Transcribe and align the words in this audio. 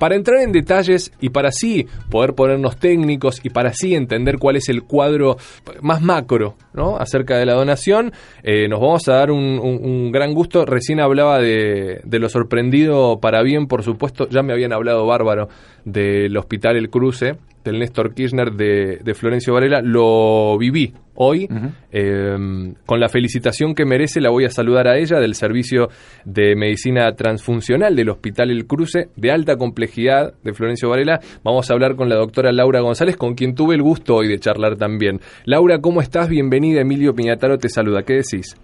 Para 0.00 0.14
entrar 0.14 0.42
en 0.42 0.52
detalles 0.52 1.10
y 1.20 1.30
para 1.30 1.48
así 1.48 1.88
poder 2.08 2.34
ponernos 2.34 2.76
técnicos 2.76 3.40
y 3.42 3.50
para 3.50 3.70
así 3.70 3.96
entender 3.96 4.38
cuál 4.38 4.54
es 4.54 4.68
el 4.68 4.84
cuadro 4.84 5.38
más 5.82 6.00
macro 6.02 6.54
¿no? 6.72 6.98
acerca 6.98 7.36
de 7.36 7.44
la 7.44 7.54
donación, 7.54 8.12
eh, 8.44 8.68
nos 8.68 8.78
vamos 8.78 9.08
a 9.08 9.14
dar 9.14 9.32
un, 9.32 10.12
gran 10.12 10.34
gusto. 10.34 10.64
Recién 10.64 11.00
hablaba 11.00 11.40
de, 11.40 12.00
lo 12.08 12.28
sorprendido 12.28 13.18
para 13.18 13.42
bien, 13.42 13.66
por 13.66 13.82
supuesto, 13.82 14.28
ya 14.28 14.44
me 14.44 14.52
habían 14.52 14.72
hablado 14.72 15.04
bárbaro 15.04 15.48
del 15.84 16.36
Hospital 16.36 16.76
El 16.76 16.90
Cruce, 16.90 17.34
del 17.64 17.80
Néstor 17.80 18.14
Kirchner 18.14 18.52
de, 18.52 19.00
de 19.02 19.14
Florencio 19.14 19.52
Varela, 19.52 19.80
lo 19.82 20.56
viví 20.58 20.94
hoy. 21.20 21.48
Em, 21.90 22.74
con 22.86 23.00
la 23.00 23.08
felicitación 23.08 23.74
que 23.74 23.84
merece, 23.84 24.20
la 24.20 24.30
voy 24.30 24.44
a 24.44 24.50
saludar 24.50 24.88
a 24.88 24.96
ella 24.96 25.18
del 25.18 25.34
Servicio 25.34 25.88
de 26.24 26.54
Medicina 26.54 27.12
Transfuncional 27.12 27.94
del 27.96 28.08
Hospital 28.08 28.50
El 28.50 28.66
Cruce, 28.66 29.08
de 29.16 29.30
alta 29.30 29.56
complejidad 29.56 30.34
de 30.42 30.54
Florencio 30.54 30.88
Varela. 30.88 31.20
Vamos 31.42 31.70
a 31.70 31.74
hablar 31.74 31.96
con 31.96 32.08
la 32.08 32.16
doctora 32.16 32.52
Laura 32.52 32.80
González, 32.80 33.16
con 33.16 33.34
quien 33.34 33.54
tuve 33.54 33.74
el 33.74 33.82
gusto 33.82 34.14
hoy 34.14 34.28
de 34.28 34.38
charlar 34.38 34.76
también. 34.76 35.20
Laura, 35.44 35.80
¿cómo 35.80 36.00
estás? 36.00 36.28
Bienvenida. 36.28 36.80
Emilio 36.80 37.14
Piñataro 37.14 37.58
te 37.58 37.68
saluda. 37.68 38.02
¿Qué 38.02 38.14
decís? 38.14 38.56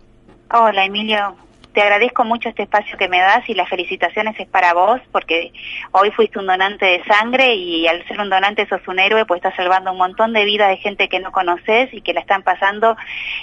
Hola, 0.52 0.86
Emilio 0.86 1.34
te 1.74 1.82
agradezco 1.82 2.24
mucho 2.24 2.48
este 2.48 2.62
espacio 2.62 2.96
que 2.96 3.08
me 3.08 3.18
das 3.18 3.48
y 3.48 3.54
las 3.54 3.68
felicitaciones 3.68 4.38
es 4.38 4.46
para 4.46 4.72
vos 4.74 5.00
porque 5.10 5.52
hoy 5.90 6.10
fuiste 6.12 6.38
un 6.38 6.46
donante 6.46 6.86
de 6.86 7.04
sangre 7.04 7.56
y 7.56 7.86
al 7.88 8.06
ser 8.06 8.20
un 8.20 8.30
donante 8.30 8.66
sos 8.68 8.80
un 8.86 9.00
héroe 9.00 9.26
pues 9.26 9.38
estás 9.38 9.56
salvando 9.56 9.90
un 9.90 9.98
montón 9.98 10.32
de 10.32 10.44
vidas 10.44 10.68
de 10.68 10.76
gente 10.76 11.08
que 11.08 11.18
no 11.18 11.32
conoces 11.32 11.92
y 11.92 12.00
que 12.00 12.14
la 12.14 12.20
están 12.20 12.42
pasando 12.42 12.96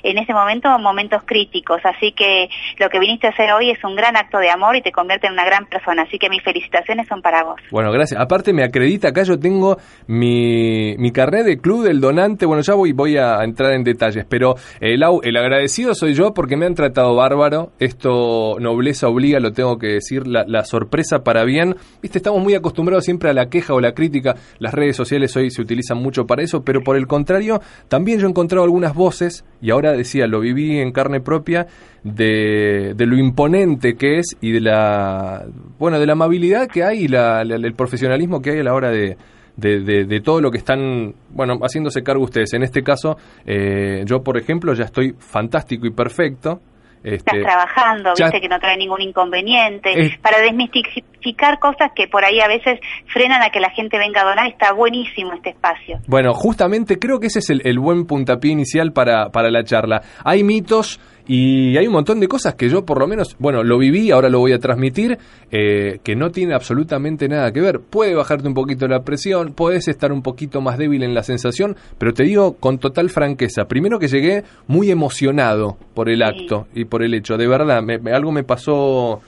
en 0.04 0.18
ese 0.18 0.34
momento 0.34 0.70
momentos 0.80 1.24
críticos. 1.26 1.82
Así 1.84 2.14
que 2.14 2.50
lo 2.80 2.90
que 2.90 3.00
viniste 3.00 3.28
a 3.28 3.32
hacer 3.32 3.52
hoy 3.52 3.70
es 3.70 3.84
un 3.84 3.96
gran 3.96 4.16
acto 4.16 4.38
de 4.38 4.50
amor 4.50 4.78
y 4.78 4.82
te 4.82 4.94
convierte 4.94 5.28
en 5.28 5.34
una 5.34 5.46
gran 5.46 5.66
persona. 5.66 6.04
Así 6.04 6.18
que 6.18 6.30
mis 6.30 6.42
felicitaciones 6.42 7.08
son 7.08 7.22
para 7.22 7.44
vos. 7.44 7.60
Bueno, 7.70 7.92
gracias. 7.92 8.20
Aparte 8.20 8.54
me 8.54 8.64
acredita, 8.64 9.10
acá 9.10 9.24
yo 9.24 9.38
tengo 9.38 9.78
mi, 10.08 10.96
mi 10.98 11.12
carnet 11.12 11.46
de 11.46 11.60
club 11.60 11.84
del 11.84 12.00
donante. 12.00 12.46
Bueno, 12.46 12.64
ya 12.64 12.76
voy, 12.76 12.94
voy 12.94 13.18
a 13.18 13.44
entrar 13.44 13.74
en 13.74 13.84
detalles, 13.84 14.26
pero 14.30 14.56
el, 14.80 15.04
el 15.24 15.38
agradecido 15.38 15.94
soy 15.94 16.14
yo 16.14 16.34
porque 16.34 16.56
me 16.56 16.66
han 16.66 16.76
tratado 16.76 17.14
bárbaro. 17.14 17.72
Esto 17.78 18.21
nobleza 18.60 19.08
obliga, 19.08 19.40
lo 19.40 19.52
tengo 19.52 19.78
que 19.78 19.88
decir, 19.88 20.28
la, 20.28 20.64
sorpresa 20.66 21.24
para 21.24 21.44
bien. 21.44 21.76
Viste, 22.02 22.20
estamos 22.20 22.42
muy 22.42 22.54
acostumbrados 22.54 23.06
siempre 23.06 23.30
a 23.30 23.34
la 23.34 23.50
queja 23.50 23.74
o 23.74 23.82
la 23.82 23.94
crítica. 23.94 24.36
Las 24.60 24.74
redes 24.74 24.96
sociales 24.96 25.36
hoy 25.36 25.50
se 25.50 25.62
utilizan 25.62 25.98
mucho 25.98 26.26
para 26.26 26.44
eso, 26.44 26.64
pero 26.64 26.82
por 26.82 26.96
el 26.96 27.08
contrario, 27.08 27.62
también 27.88 28.20
yo 28.20 28.28
he 28.28 28.30
encontrado 28.30 28.64
algunas 28.64 28.94
voces, 28.94 29.44
y 29.62 29.72
ahora 29.72 29.94
decía, 29.94 30.28
lo 30.28 30.40
viví 30.40 30.80
en 30.80 30.92
carne 30.92 31.22
propia, 31.22 31.68
de, 32.04 32.96
lo 32.98 33.18
imponente 33.18 33.96
que 33.96 34.20
es 34.20 34.38
y 34.42 34.52
de 34.52 34.62
la, 34.62 35.46
bueno, 35.78 36.00
de 36.00 36.06
la 36.06 36.14
amabilidad 36.14 36.68
que 36.68 36.84
hay 36.84 37.06
y 37.06 37.06
el 37.06 37.74
profesionalismo 37.74 38.42
que 38.42 38.52
hay 38.52 38.60
a 38.60 38.64
la 38.64 38.74
hora 38.74 38.90
de, 38.90 39.18
de, 39.56 40.22
todo 40.22 40.42
lo 40.42 40.52
que 40.52 40.58
están, 40.58 41.14
bueno, 41.30 41.60
haciéndose 41.62 42.04
cargo 42.04 42.24
ustedes. 42.24 42.54
En 42.54 42.64
este 42.64 42.84
caso, 42.84 43.18
eh, 43.46 44.04
yo, 44.06 44.24
por 44.24 44.38
ejemplo, 44.38 44.74
ya 44.74 44.86
estoy 44.86 45.16
fantástico 45.18 45.86
y 45.86 45.92
perfecto. 45.92 46.62
Estás 47.04 47.34
este, 47.34 47.42
trabajando, 47.42 48.14
viste 48.16 48.40
que 48.40 48.48
no 48.48 48.60
trae 48.60 48.78
ningún 48.78 49.02
inconveniente. 49.02 50.20
Para 50.22 50.40
desmistificar 50.40 51.60
cosas 51.60 51.92
que 51.96 52.08
por 52.08 52.24
ahí 52.24 52.40
a 52.40 52.48
veces 52.48 52.80
frenan 53.08 53.42
a 53.42 53.50
que 53.50 53.60
la 53.60 53.72
gente 53.72 53.98
venga 53.98 54.22
a 54.22 54.26
donar, 54.26 54.48
está 54.48 54.74
buenísimo 54.74 55.34
este 55.34 55.50
espacio. 55.50 56.00
Bueno, 56.08 56.34
justamente 56.34 57.00
creo 57.00 57.20
que 57.20 57.28
ese 57.28 57.40
es 57.40 57.50
el, 57.50 57.62
el 57.66 57.80
buen 57.80 58.06
puntapié 58.06 58.52
inicial 58.52 58.94
para, 58.94 59.30
para 59.30 59.50
la 59.50 59.64
charla. 59.64 60.02
Hay 60.24 60.44
mitos 60.44 61.00
y 61.28 61.78
hay 61.78 61.88
un 61.88 61.94
montón 61.94 62.20
de 62.20 62.28
cosas 62.28 62.56
que 62.56 62.70
yo 62.70 62.86
por 62.86 63.00
lo 63.00 63.08
menos, 63.08 63.36
bueno, 63.40 63.64
lo 63.64 63.78
viví, 63.78 64.12
ahora 64.12 64.30
lo 64.30 64.40
voy 64.40 64.54
a 64.54 64.60
transmitir, 64.60 65.18
eh, 65.52 66.00
que 66.04 66.16
no 66.16 66.32
tiene 66.32 66.54
absolutamente 66.54 67.28
nada 67.28 67.52
que 67.52 67.62
ver. 67.62 67.80
Puede 67.80 68.16
bajarte 68.16 68.48
un 68.48 68.54
poquito 68.54 68.88
la 68.88 69.04
presión, 69.04 69.54
puedes 69.54 69.88
estar 69.88 70.12
un 70.12 70.22
poquito 70.22 70.62
más 70.62 70.78
débil 70.78 71.04
en 71.04 71.14
la 71.14 71.24
sensación, 71.24 71.76
pero 71.98 72.14
te 72.14 72.24
digo 72.24 72.54
con 72.54 72.78
total 72.78 73.10
franqueza, 73.10 73.66
primero 73.66 74.00
que 74.00 74.08
llegué 74.08 74.44
muy 74.68 74.92
emocionado 74.92 75.78
por 75.94 76.10
el 76.10 76.24
acto 76.24 76.68
y 76.74 76.86
por 76.86 77.04
el 77.04 77.14
hecho, 77.14 77.38
de 77.38 77.48
verdad, 77.48 77.84
algo 78.12 78.32
me 78.32 78.44
pasó 78.44 79.22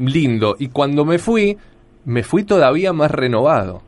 lindo 0.00 0.56
y 0.58 0.68
cuando 0.68 1.04
me 1.04 1.18
fui, 1.18 1.56
me 2.04 2.22
fui 2.22 2.44
todavía 2.44 2.92
más 2.92 3.10
renovado. 3.10 3.82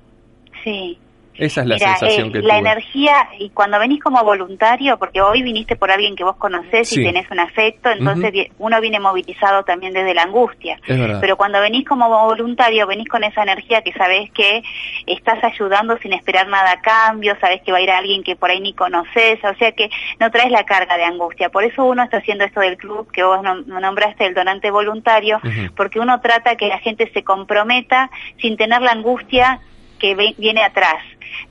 Sí. 0.65 0.99
Esa 1.35 1.63
es 1.63 1.67
la 1.67 1.79
sensación 1.79 2.29
eh, 2.29 2.33
que 2.33 2.43
La 2.43 2.59
energía, 2.59 3.29
y 3.39 3.51
cuando 3.51 3.79
venís 3.79 4.03
como 4.03 4.23
voluntario, 4.23 4.99
porque 4.99 5.23
hoy 5.23 5.43
viniste 5.43 5.77
por 5.77 5.91
alguien 5.91 6.15
que 6.15 6.25
vos 6.25 6.37
conocés 6.37 6.93
y 6.93 7.03
tenés 7.03 7.31
un 7.31 7.41
afecto, 7.41 7.91
entonces 7.91 8.49
uno 8.59 8.81
viene 8.81 9.01
movilizado 9.01 9.63
también 9.65 9.93
desde 9.93 10.13
la 10.13 10.23
angustia. 10.23 10.79
Pero 10.87 11.37
cuando 11.37 11.61
venís 11.61 11.87
como 11.87 12.09
voluntario, 12.09 12.87
venís 12.87 13.09
con 13.09 13.25
esa 13.25 13.43
energía 13.43 13.83
que 13.83 13.93
sabés 13.93 14.31
que 14.33 14.63
estás 15.07 15.43
ayudando 15.43 15.97
sin 15.99 16.13
esperar 16.13 16.49
nada 16.49 16.73
a 16.73 16.81
cambio, 16.81 17.37
sabés 17.41 17.63
que 17.63 17.73
va 17.73 17.79
a 17.79 17.83
ir 17.83 17.91
a 17.91 17.99
alguien 17.99 18.23
que 18.23 18.37
por 18.37 18.51
ahí 18.51 18.61
ni 18.61 18.75
conoces, 18.75 19.43
o 19.45 19.55
sea 19.55 19.73
que 19.73 19.91
no 20.19 20.31
traes 20.31 20.51
la 20.51 20.65
carga 20.65 20.97
de 20.97 21.05
angustia. 21.05 21.49
Por 21.49 21.65
eso 21.65 21.85
uno 21.85 22.03
está 22.03 22.19
haciendo 22.19 22.45
esto 22.45 22.61
del 22.61 22.77
club, 22.77 23.11
que 23.11 23.23
vos 23.23 23.41
nombraste 23.67 24.27
el 24.27 24.35
donante 24.35 24.71
voluntario, 24.71 25.41
porque 25.77 26.01
uno 26.01 26.21
trata 26.21 26.57
que 26.57 26.69
la 26.69 26.79
gente 26.79 27.11
se 27.13 27.23
comprometa 27.23 28.11
sin 28.41 28.57
tener 28.57 28.83
la 28.83 28.93
angustia 28.93 29.61
que 30.01 30.35
viene 30.37 30.65
atrás. 30.65 31.03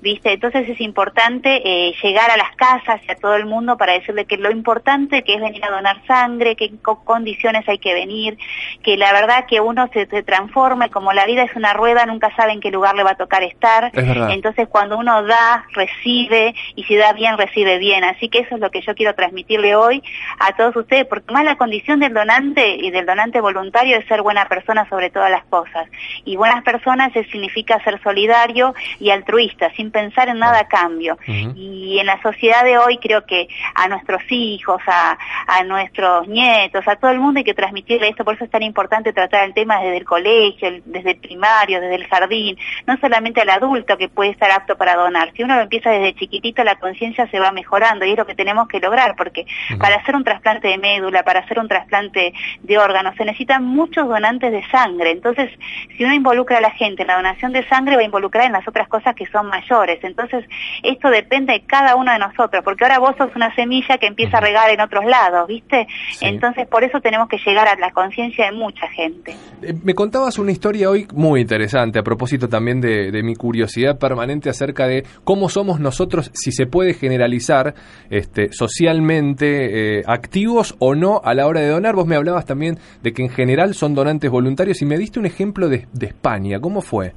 ¿Viste? 0.02 0.34
Entonces 0.34 0.68
es 0.70 0.80
importante 0.82 1.62
eh, 1.64 1.94
llegar 2.02 2.30
a 2.32 2.38
las 2.38 2.56
casas 2.56 3.02
y 3.08 3.12
a 3.12 3.16
todo 3.16 3.36
el 3.36 3.46
mundo 3.46 3.78
para 3.78 3.94
decirle 3.94 4.26
que 4.26 4.38
lo 4.38 4.52
importante 4.52 5.24
que 5.24 5.36
es 5.36 5.42
venir 5.42 5.64
a 5.66 5.72
donar 5.72 6.02
sangre, 6.06 6.56
que 6.56 6.66
en 6.66 6.78
condiciones 6.78 7.68
hay 7.68 7.80
que 7.80 7.94
venir, 7.94 8.38
que 8.84 8.98
la 8.98 9.12
verdad 9.14 9.46
que 9.48 9.60
uno 9.60 9.90
se, 9.94 10.06
se 10.08 10.24
transforma, 10.24 10.90
como 10.90 11.14
la 11.14 11.26
vida 11.26 11.44
es 11.44 11.56
una 11.56 11.74
rueda, 11.74 12.06
nunca 12.06 12.34
sabe 12.36 12.54
en 12.54 12.62
qué 12.62 12.72
lugar 12.72 12.96
le 12.96 13.04
va 13.04 13.12
a 13.12 13.18
tocar 13.18 13.44
estar, 13.44 13.92
entonces 13.94 14.68
cuando 14.68 14.98
uno 14.98 15.24
da, 15.24 15.66
recibe, 15.74 16.54
y 16.76 16.84
si 16.84 16.96
da 16.96 17.14
bien, 17.14 17.38
recibe 17.38 17.78
bien, 17.78 18.04
así 18.04 18.30
que 18.30 18.40
eso 18.40 18.56
es 18.56 18.62
lo 18.62 18.72
que 18.72 18.82
yo 18.82 18.96
quiero 18.96 19.16
transmitirle 19.16 19.76
hoy 19.76 20.02
a 20.40 20.56
todos 20.56 20.76
ustedes, 20.76 21.06
porque 21.06 21.34
más 21.34 21.44
la 21.44 21.58
condición 21.58 22.00
del 22.00 22.14
donante 22.14 22.76
y 22.76 22.92
del 22.92 23.06
donante 23.06 23.42
voluntario 23.42 23.98
es 23.98 24.06
ser 24.08 24.22
buena 24.22 24.48
persona 24.48 24.88
sobre 24.90 25.10
todas 25.10 25.32
las 25.32 25.44
cosas, 25.46 25.88
y 26.26 26.36
buenas 26.36 26.64
personas 26.64 27.12
significa 27.32 27.84
ser 27.84 28.02
solidario 28.02 28.74
y 29.00 29.10
altruista, 29.10 29.59
sin 29.76 29.92
pensar 29.92 30.30
en 30.30 30.40
nada 30.40 30.60
a 30.60 30.68
cambio. 30.68 31.18
Y 31.28 31.98
en 32.00 32.06
la 32.06 32.22
sociedad 32.22 32.64
de 32.64 32.78
hoy 32.78 32.98
creo 32.98 33.26
que 33.26 33.48
a 33.76 33.88
nuestros 33.88 34.22
hijos, 34.30 34.82
a, 34.88 35.18
a 35.48 35.64
nuestros 35.64 36.28
nietos, 36.28 36.88
a 36.88 36.96
todo 36.96 37.12
el 37.12 37.20
mundo 37.20 37.40
hay 37.40 37.44
que 37.44 37.54
transmitirle 37.54 38.10
esto, 38.10 38.24
por 38.24 38.36
eso 38.36 38.46
es 38.46 38.52
tan 38.52 38.64
importante 38.64 39.14
tratar 39.14 39.46
el 39.46 39.54
tema 39.54 39.80
desde 39.80 39.98
el 39.98 40.06
colegio, 40.06 40.82
desde 40.86 41.12
el 41.12 41.18
primario, 41.18 41.82
desde 41.82 41.96
el 41.96 42.08
jardín, 42.08 42.58
no 42.88 42.98
solamente 42.98 43.42
al 43.42 43.50
adulto 43.50 43.98
que 43.98 44.10
puede 44.10 44.32
estar 44.32 44.52
apto 44.52 44.78
para 44.78 44.96
donar. 44.96 45.32
Si 45.36 45.44
uno 45.44 45.56
lo 45.56 45.62
empieza 45.62 45.90
desde 45.90 46.16
chiquitito, 46.16 46.64
la 46.64 46.76
conciencia 46.76 47.28
se 47.28 47.40
va 47.40 47.52
mejorando 47.52 48.06
y 48.06 48.12
es 48.12 48.18
lo 48.18 48.26
que 48.26 48.36
tenemos 48.36 48.68
que 48.68 48.80
lograr, 48.80 49.16
porque 49.16 49.46
para 49.80 49.96
hacer 49.96 50.16
un 50.16 50.24
trasplante 50.24 50.68
de 50.68 50.78
médula, 50.78 51.24
para 51.24 51.42
hacer 51.42 51.60
un 51.60 51.68
trasplante 51.68 52.34
de 52.62 52.78
órganos, 52.78 53.16
se 53.16 53.26
necesitan 53.26 53.64
muchos 53.64 54.08
donantes 54.08 54.52
de 54.52 54.66
sangre. 54.70 55.12
Entonces, 55.12 55.52
si 55.98 56.04
uno 56.04 56.14
involucra 56.14 56.58
a 56.58 56.62
la 56.62 56.72
gente 56.72 57.04
en 57.04 57.08
la 57.08 57.16
donación 57.16 57.52
de 57.52 57.68
sangre, 57.68 57.96
va 57.96 58.02
a 58.02 58.06
involucrar 58.06 58.46
en 58.46 58.54
las 58.54 58.68
otras 58.68 58.88
cosas 58.88 59.16
que 59.16 59.26
son 59.28 59.48
mayores. 59.50 60.04
Entonces, 60.04 60.46
esto 60.84 61.10
depende 61.10 61.54
de 61.54 61.62
cada 61.62 61.96
uno 61.96 62.12
de 62.12 62.20
nosotros, 62.20 62.64
porque 62.64 62.84
ahora 62.84 63.00
vos 63.00 63.16
sos 63.18 63.36
una 63.36 63.54
semilla 63.56 63.98
que 63.98 64.08
empieza 64.08 64.38
a 64.38 64.42
regar 64.42 64.70
en 64.70 64.82
otros 64.82 65.06
lados, 65.06 65.48
¿viste? 65.48 65.88
Entonces, 66.22 66.68
por 66.68 66.84
eso 66.84 67.00
tenemos 67.02 67.28
que 67.28 67.38
llegar 67.38 67.68
a 67.68 67.76
la 67.76 67.92
conciencia 67.92 68.46
de 68.46 68.52
mucha 68.52 68.88
gente. 68.90 69.36
Eh, 69.62 69.74
me 69.84 69.94
contabas 69.94 70.38
una 70.40 70.52
historia 70.52 70.90
hoy 70.90 71.08
muy 71.14 71.42
interesante, 71.42 72.00
a 72.00 72.04
propósito 72.04 72.48
también 72.48 72.82
de, 72.82 73.20
mi 73.24 73.36
curiosidad 73.36 74.00
permanente 74.00 74.50
acerca 74.50 74.88
de 74.88 75.04
cómo 75.24 75.50
somos 75.50 75.80
nosotros, 75.80 76.32
si 76.34 76.52
se 76.52 76.68
puede 76.68 76.94
generalizar, 76.94 77.74
este, 78.10 78.52
socialmente 78.54 80.00
eh, 80.00 80.04
activos 80.08 80.76
o 80.80 80.96
no 80.96 81.22
a 81.24 81.34
la 81.34 81.48
hora 81.48 81.62
de 81.62 81.68
donar. 81.68 81.96
Vos 81.96 82.08
me 82.08 82.16
hablabas 82.16 82.46
también 82.46 82.80
de 83.02 83.12
que 83.12 83.24
en 83.24 83.30
general 83.30 83.74
son 83.74 83.94
donantes 83.94 84.32
voluntarios 84.32 84.82
y 84.82 84.86
me 84.86 84.98
diste 84.98 85.20
un 85.20 85.26
ejemplo 85.26 85.68
de, 85.68 85.88
de 85.92 86.08
España. 86.08 86.60
¿Cómo 86.60 86.82
fue? 86.82 87.14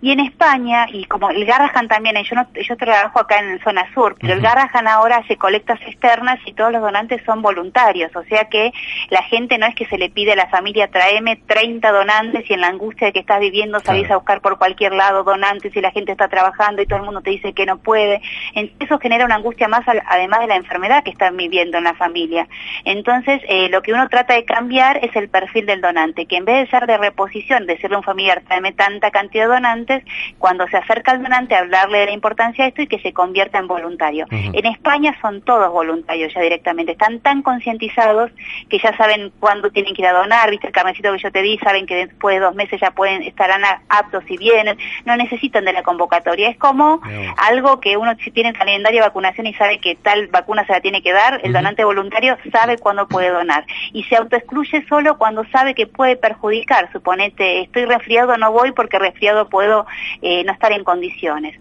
Y 0.00 0.12
en 0.12 0.20
España, 0.20 0.86
y 0.92 1.04
como 1.06 1.30
el 1.30 1.44
Garrahan 1.44 1.88
también, 1.88 2.16
yo, 2.24 2.36
no, 2.36 2.46
yo 2.54 2.76
trabajo 2.76 3.20
acá 3.20 3.38
en 3.38 3.62
zona 3.62 3.86
sur, 3.94 4.16
pero 4.20 4.34
el 4.34 4.40
Garrahan 4.40 4.86
ahora 4.88 5.18
hace 5.18 5.36
colectas 5.36 5.80
externas 5.82 6.38
y 6.46 6.52
todos 6.52 6.72
los 6.72 6.82
donantes 6.82 7.22
son 7.24 7.42
voluntarios, 7.42 8.14
o 8.16 8.22
sea 8.24 8.44
que 8.46 8.72
la 9.10 9.22
gente 9.22 9.58
no 9.58 9.66
es 9.66 9.74
que 9.74 9.86
se 9.86 9.98
le 9.98 10.10
pide 10.10 10.32
a 10.32 10.36
la 10.36 10.48
familia, 10.48 10.88
traeme 10.88 11.36
30 11.36 11.90
donantes 11.90 12.48
y 12.48 12.54
en 12.54 12.60
la 12.60 12.68
angustia 12.68 13.08
de 13.08 13.12
que 13.12 13.20
estás 13.20 13.40
viviendo 13.40 13.80
salís 13.80 14.10
a 14.10 14.16
buscar 14.16 14.40
por 14.40 14.58
cualquier 14.58 14.92
lado 14.92 15.24
donantes 15.24 15.74
y 15.74 15.80
la 15.80 15.90
gente 15.90 16.12
está 16.12 16.28
trabajando 16.28 16.82
y 16.82 16.86
todo 16.86 16.98
el 16.98 17.04
mundo 17.04 17.20
te 17.20 17.30
dice 17.30 17.52
que 17.52 17.66
no 17.66 17.78
puede. 17.78 18.20
Eso 18.54 18.98
genera 18.98 19.24
una 19.24 19.36
angustia 19.36 19.68
más 19.68 19.84
además 20.08 20.40
de 20.40 20.46
la 20.46 20.56
enfermedad 20.56 21.04
que 21.04 21.10
están 21.10 21.36
viviendo 21.36 21.78
en 21.78 21.84
la 21.84 21.94
familia. 21.94 22.48
Entonces, 22.84 23.40
eh, 23.48 23.68
lo 23.68 23.82
que 23.82 23.92
uno 23.92 24.08
trata 24.08 24.34
de 24.34 24.44
cambiar 24.44 24.98
es 25.04 25.14
el 25.16 25.28
perfil 25.28 25.66
del 25.66 25.80
donante, 25.80 26.26
que 26.26 26.36
en 26.36 26.44
vez 26.44 26.64
de 26.64 26.70
ser 26.70 26.86
de 26.86 26.98
reposición, 26.98 27.66
decirle 27.66 27.96
a 27.96 27.98
un 27.98 28.04
familiar, 28.04 28.42
tráeme 28.46 28.72
tanta 28.72 29.10
cantidad 29.10 29.44
de 29.44 29.54
donantes, 29.54 29.63
meses, 29.64 30.04
cuando 30.38 30.66
se 30.68 30.76
acerca 30.76 31.12
al 31.12 31.22
donante, 31.22 31.54
hablarle 31.54 31.98
de 31.98 32.06
la 32.06 32.12
importancia 32.12 32.64
de 32.64 32.68
esto 32.68 32.82
y 32.82 32.86
que 32.86 32.98
se 33.00 33.12
convierta 33.12 33.58
en 33.58 33.66
voluntario. 33.66 34.26
En 34.30 34.66
España 34.66 35.16
son 35.20 35.40
todos 35.42 35.70
voluntarios 35.72 36.32
ya 36.34 36.40
directamente, 36.40 36.92
están 36.92 37.20
tan 37.20 37.42
concientizados 37.42 38.30
que 38.68 38.78
ya 38.78 38.96
saben 38.96 39.32
cuándo 39.40 39.70
tienen 39.70 39.94
que 39.94 40.02
ir 40.02 40.08
a 40.08 40.12
donar, 40.12 40.50
viste 40.50 40.66
el 40.66 40.72
carnecito 40.72 41.12
que 41.12 41.18
yo 41.18 41.32
te 41.32 41.42
di, 41.42 41.58
saben 41.58 41.86
que 41.86 42.06
después 42.06 42.36
de 42.36 42.40
dos 42.40 42.54
meses 42.54 42.80
ya 42.80 42.90
pueden 42.90 43.22
estarán 43.22 43.62
aptos 43.88 44.24
y 44.28 44.36
vienen, 44.36 44.76
no 45.04 45.16
necesitan 45.16 45.64
de 45.64 45.72
la 45.72 45.82
convocatoria, 45.82 46.48
es 46.48 46.56
como 46.58 47.00
algo 47.36 47.80
que 47.80 47.96
uno 47.96 48.14
si 48.22 48.30
tiene 48.30 48.52
calendario 48.52 49.00
de 49.00 49.06
vacunación 49.06 49.46
y 49.46 49.54
sabe 49.54 49.78
que 49.78 49.96
tal 49.96 50.28
vacuna 50.28 50.66
se 50.66 50.72
la 50.72 50.80
tiene 50.80 51.02
que 51.02 51.12
dar, 51.12 51.40
el 51.42 51.52
donante 51.52 51.84
voluntario 51.84 52.36
sabe 52.52 52.78
cuándo 52.78 53.08
puede 53.08 53.30
donar. 53.30 53.64
Y 53.92 54.04
se 54.04 54.16
autoexcluye 54.16 54.84
solo 54.88 55.18
cuando 55.18 55.44
sabe 55.50 55.74
que 55.74 55.86
puede 55.86 56.16
perjudicar, 56.16 56.90
suponete 56.92 57.62
estoy 57.62 57.84
resfriado 57.84 58.36
no 58.36 58.52
voy 58.52 58.72
porque 58.72 58.98
resfriado 58.98 59.48
puedo 59.54 59.86
eh, 60.20 60.42
no 60.42 60.52
estar 60.52 60.72
en 60.72 60.82
condiciones 60.82 61.54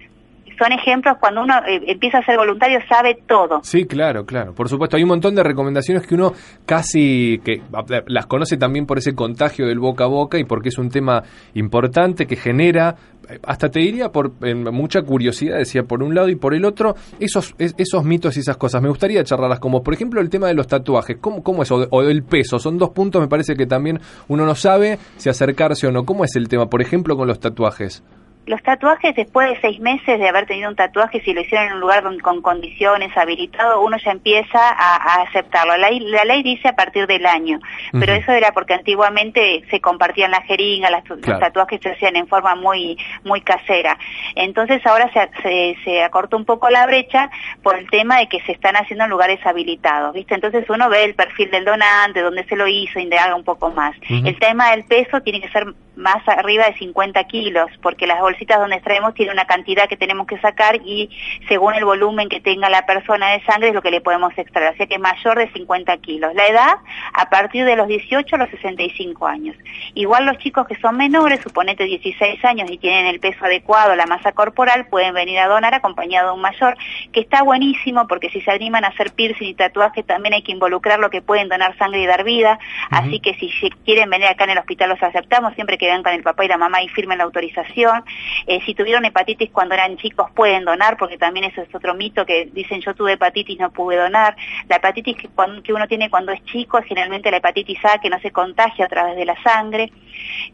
son 0.57 0.71
ejemplos 0.71 1.17
cuando 1.19 1.41
uno 1.41 1.53
eh, 1.67 1.81
empieza 1.87 2.19
a 2.19 2.25
ser 2.25 2.37
voluntario 2.37 2.79
sabe 2.87 3.19
todo. 3.27 3.61
Sí, 3.63 3.85
claro, 3.85 4.25
claro. 4.25 4.53
Por 4.53 4.69
supuesto, 4.69 4.97
hay 4.97 5.03
un 5.03 5.09
montón 5.09 5.35
de 5.35 5.43
recomendaciones 5.43 6.05
que 6.05 6.15
uno 6.15 6.33
casi 6.65 7.39
que 7.43 7.61
las 8.07 8.25
conoce 8.25 8.57
también 8.57 8.85
por 8.85 8.97
ese 8.97 9.15
contagio 9.15 9.67
del 9.67 9.79
boca 9.79 10.05
a 10.05 10.07
boca 10.07 10.37
y 10.37 10.43
porque 10.43 10.69
es 10.69 10.77
un 10.77 10.89
tema 10.89 11.23
importante 11.53 12.25
que 12.25 12.35
genera 12.35 12.95
eh, 13.29 13.39
hasta 13.43 13.69
te 13.69 13.79
diría 13.79 14.11
por 14.11 14.33
mucha 14.71 15.01
curiosidad, 15.01 15.57
decía 15.57 15.83
por 15.83 16.03
un 16.03 16.13
lado 16.13 16.29
y 16.29 16.35
por 16.35 16.53
el 16.53 16.65
otro, 16.65 16.95
esos, 17.19 17.55
esos 17.57 18.03
mitos 18.03 18.35
y 18.37 18.41
esas 18.41 18.57
cosas. 18.57 18.81
Me 18.81 18.89
gustaría 18.89 19.23
charlarlas, 19.23 19.59
como 19.59 19.83
por 19.83 19.93
ejemplo 19.93 20.21
el 20.21 20.29
tema 20.29 20.47
de 20.47 20.53
los 20.53 20.67
tatuajes. 20.67 21.17
¿Cómo, 21.19 21.43
cómo 21.43 21.63
es? 21.63 21.71
O, 21.71 21.87
o 21.89 22.01
el 22.01 22.23
peso. 22.23 22.59
Son 22.59 22.77
dos 22.77 22.89
puntos, 22.89 23.21
me 23.21 23.27
parece 23.27 23.55
que 23.55 23.65
también 23.65 23.99
uno 24.27 24.45
no 24.45 24.55
sabe 24.55 24.99
si 25.17 25.29
acercarse 25.29 25.87
o 25.87 25.91
no. 25.91 26.05
¿Cómo 26.05 26.23
es 26.25 26.35
el 26.35 26.47
tema, 26.47 26.69
por 26.69 26.81
ejemplo, 26.81 27.15
con 27.15 27.27
los 27.27 27.39
tatuajes? 27.39 28.03
Los 28.45 28.61
tatuajes, 28.61 29.15
después 29.15 29.49
de 29.49 29.61
seis 29.61 29.79
meses 29.79 30.19
de 30.19 30.27
haber 30.27 30.45
tenido 30.45 30.69
un 30.69 30.75
tatuaje, 30.75 31.21
si 31.21 31.33
lo 31.33 31.41
hicieron 31.41 31.67
en 31.67 31.73
un 31.75 31.79
lugar 31.79 32.03
con 32.21 32.41
condiciones, 32.41 33.15
habilitado, 33.15 33.81
uno 33.81 33.97
ya 33.97 34.11
empieza 34.11 34.59
a, 34.59 35.21
aceptarlo. 35.21 35.77
La, 35.77 35.89
la, 35.91 36.25
ley 36.25 36.43
dice 36.43 36.67
a 36.67 36.75
partir 36.75 37.07
del 37.07 37.25
año, 37.25 37.59
pero 37.97 38.13
eso 38.13 38.33
era 38.33 38.51
porque 38.51 38.73
antiguamente 38.73 39.63
se 39.69 39.79
compartían 39.79 40.31
las 40.31 40.45
jeringas, 40.45 40.91
los 41.07 41.21
tatuajes 41.21 41.79
se 41.81 41.91
hacían 41.91 42.17
en 42.17 42.27
forma 42.27 42.55
muy 42.55 42.97
muy 43.23 43.41
casera. 43.41 43.97
Entonces 44.35 44.85
ahora 44.85 45.09
se, 45.13 45.77
se, 45.83 46.03
acortó 46.03 46.35
un 46.35 46.45
poco 46.45 46.69
la 46.69 46.85
brecha 46.85 47.29
por 47.61 47.77
el 47.77 47.89
tema 47.89 48.19
de 48.19 48.27
que 48.27 48.41
se 48.41 48.51
están 48.51 48.75
haciendo 48.75 49.05
en 49.05 49.09
lugares 49.09 49.39
habilitados, 49.45 50.13
¿viste? 50.13 50.35
Entonces 50.35 50.69
uno 50.69 50.89
ve 50.89 51.05
el 51.05 51.15
perfil 51.15 51.49
del 51.49 51.65
donante, 51.65 52.21
dónde 52.21 52.43
se 52.45 52.55
lo 52.55 52.67
hizo, 52.67 52.99
indaga 52.99 53.35
un 53.35 53.43
poco 53.43 53.71
más. 53.71 53.95
El 54.09 54.37
tema 54.37 54.71
del 54.71 54.83
peso 54.83 55.21
tiene 55.21 55.39
que 55.39 55.49
ser 55.49 55.73
más 55.95 56.27
arriba 56.27 56.65
de 56.65 56.77
50 56.77 57.23
kilos, 57.25 57.69
porque 57.81 58.07
las 58.07 58.19
bolsitas 58.19 58.59
donde 58.59 58.75
extraemos 58.77 59.13
tiene 59.13 59.31
una 59.31 59.45
cantidad 59.45 59.87
que 59.87 59.97
tenemos 59.97 60.27
que 60.27 60.39
sacar 60.39 60.77
y 60.83 61.09
según 61.47 61.75
el 61.75 61.85
volumen 61.85 62.29
que 62.29 62.39
tenga 62.39 62.69
la 62.69 62.85
persona 62.85 63.31
de 63.31 63.43
sangre 63.43 63.69
es 63.69 63.75
lo 63.75 63.81
que 63.81 63.91
le 63.91 64.01
podemos 64.01 64.35
extraer, 64.37 64.73
así 64.73 64.87
que 64.87 64.97
mayor 64.97 65.37
de 65.37 65.51
50 65.51 65.95
kilos. 65.97 66.33
La 66.33 66.47
edad 66.47 66.75
a 67.13 67.29
partir 67.29 67.65
de 67.65 67.75
los 67.75 67.87
18 67.87 68.35
a 68.35 68.39
los 68.39 68.49
65 68.49 69.27
años. 69.27 69.55
Igual 69.93 70.25
los 70.25 70.37
chicos 70.37 70.67
que 70.67 70.75
son 70.75 70.97
menores, 70.97 71.41
suponete 71.41 71.83
16 71.83 72.43
años 72.45 72.69
y 72.71 72.77
tienen 72.77 73.05
el 73.05 73.19
peso 73.19 73.45
adecuado, 73.45 73.95
la 73.95 74.05
masa 74.05 74.31
corporal, 74.31 74.87
pueden 74.87 75.13
venir 75.13 75.39
a 75.39 75.47
donar 75.47 75.73
acompañado 75.73 76.29
de 76.29 76.35
un 76.35 76.41
mayor, 76.41 76.75
que 77.11 77.19
está 77.19 77.43
buenísimo 77.43 78.07
porque 78.07 78.29
si 78.29 78.41
se 78.41 78.51
animan 78.51 78.85
a 78.85 78.89
hacer 78.89 79.11
piercing 79.13 79.49
y 79.49 79.53
tatuaje 79.53 80.03
también 80.03 80.33
hay 80.33 80.41
que 80.41 80.51
involucrar 80.51 80.99
lo 80.99 81.09
que 81.09 81.21
pueden 81.21 81.49
donar 81.49 81.77
sangre 81.77 82.01
y 82.01 82.05
dar 82.05 82.23
vida, 82.23 82.59
así 82.89 83.19
que 83.19 83.35
si 83.35 83.49
quieren 83.85 84.09
venir 84.09 84.27
acá 84.27 84.45
en 84.45 84.51
el 84.51 84.57
hospital 84.57 84.89
los 84.89 85.03
aceptamos 85.03 85.53
siempre 85.53 85.77
que 85.77 85.82
vengan 85.87 86.03
con 86.03 86.13
el 86.13 86.23
papá 86.23 86.45
y 86.45 86.47
la 86.47 86.57
mamá 86.57 86.81
y 86.81 86.89
firmen 86.89 87.17
la 87.17 87.23
autorización. 87.23 88.03
Eh, 88.47 88.59
si 88.65 88.73
tuvieron 88.73 89.05
hepatitis 89.05 89.51
cuando 89.51 89.75
eran 89.75 89.97
chicos 89.97 90.29
pueden 90.31 90.65
donar, 90.65 90.97
porque 90.97 91.17
también 91.17 91.45
eso 91.45 91.61
es 91.61 91.73
otro 91.73 91.93
mito 91.93 92.25
que 92.25 92.49
dicen 92.51 92.81
yo 92.81 92.93
tuve 92.93 93.13
hepatitis 93.13 93.59
no 93.59 93.71
pude 93.71 93.97
donar. 93.97 94.35
La 94.67 94.77
hepatitis 94.77 95.17
que, 95.17 95.29
que 95.63 95.73
uno 95.73 95.87
tiene 95.87 96.09
cuando 96.09 96.31
es 96.31 96.43
chico 96.45 96.77
es 96.79 96.85
generalmente 96.85 97.31
la 97.31 97.37
hepatitis 97.37 97.83
A 97.85 97.99
que 97.99 98.09
no 98.09 98.19
se 98.19 98.31
contagia 98.31 98.85
a 98.85 98.89
través 98.89 99.15
de 99.15 99.25
la 99.25 99.41
sangre. 99.43 99.91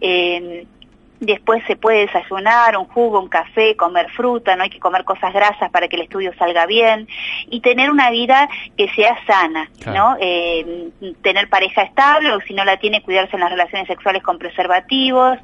Eh, 0.01 0.65
Después 1.19 1.63
se 1.67 1.75
puede 1.75 2.05
desayunar, 2.05 2.77
un 2.77 2.85
jugo, 2.85 3.19
un 3.19 3.27
café, 3.27 3.75
comer 3.75 4.09
fruta, 4.11 4.55
no 4.55 4.63
hay 4.63 4.69
que 4.69 4.79
comer 4.79 5.03
cosas 5.03 5.33
grasas 5.33 5.69
para 5.69 5.87
que 5.87 5.97
el 5.97 6.03
estudio 6.03 6.33
salga 6.37 6.65
bien 6.65 7.07
y 7.49 7.59
tener 7.59 7.91
una 7.91 8.09
vida 8.09 8.47
que 8.77 8.87
sea 8.89 9.17
sana, 9.25 9.69
¿no? 9.85 10.15
Eh, 10.19 10.89
tener 11.21 11.49
pareja 11.49 11.81
estable 11.81 12.31
o 12.31 12.39
si 12.41 12.53
no 12.53 12.63
la 12.63 12.77
tiene, 12.77 13.01
cuidarse 13.01 13.35
en 13.35 13.41
las 13.41 13.51
relaciones 13.51 13.87
sexuales 13.87 14.23
con 14.23 14.37
preservativos. 14.37 15.37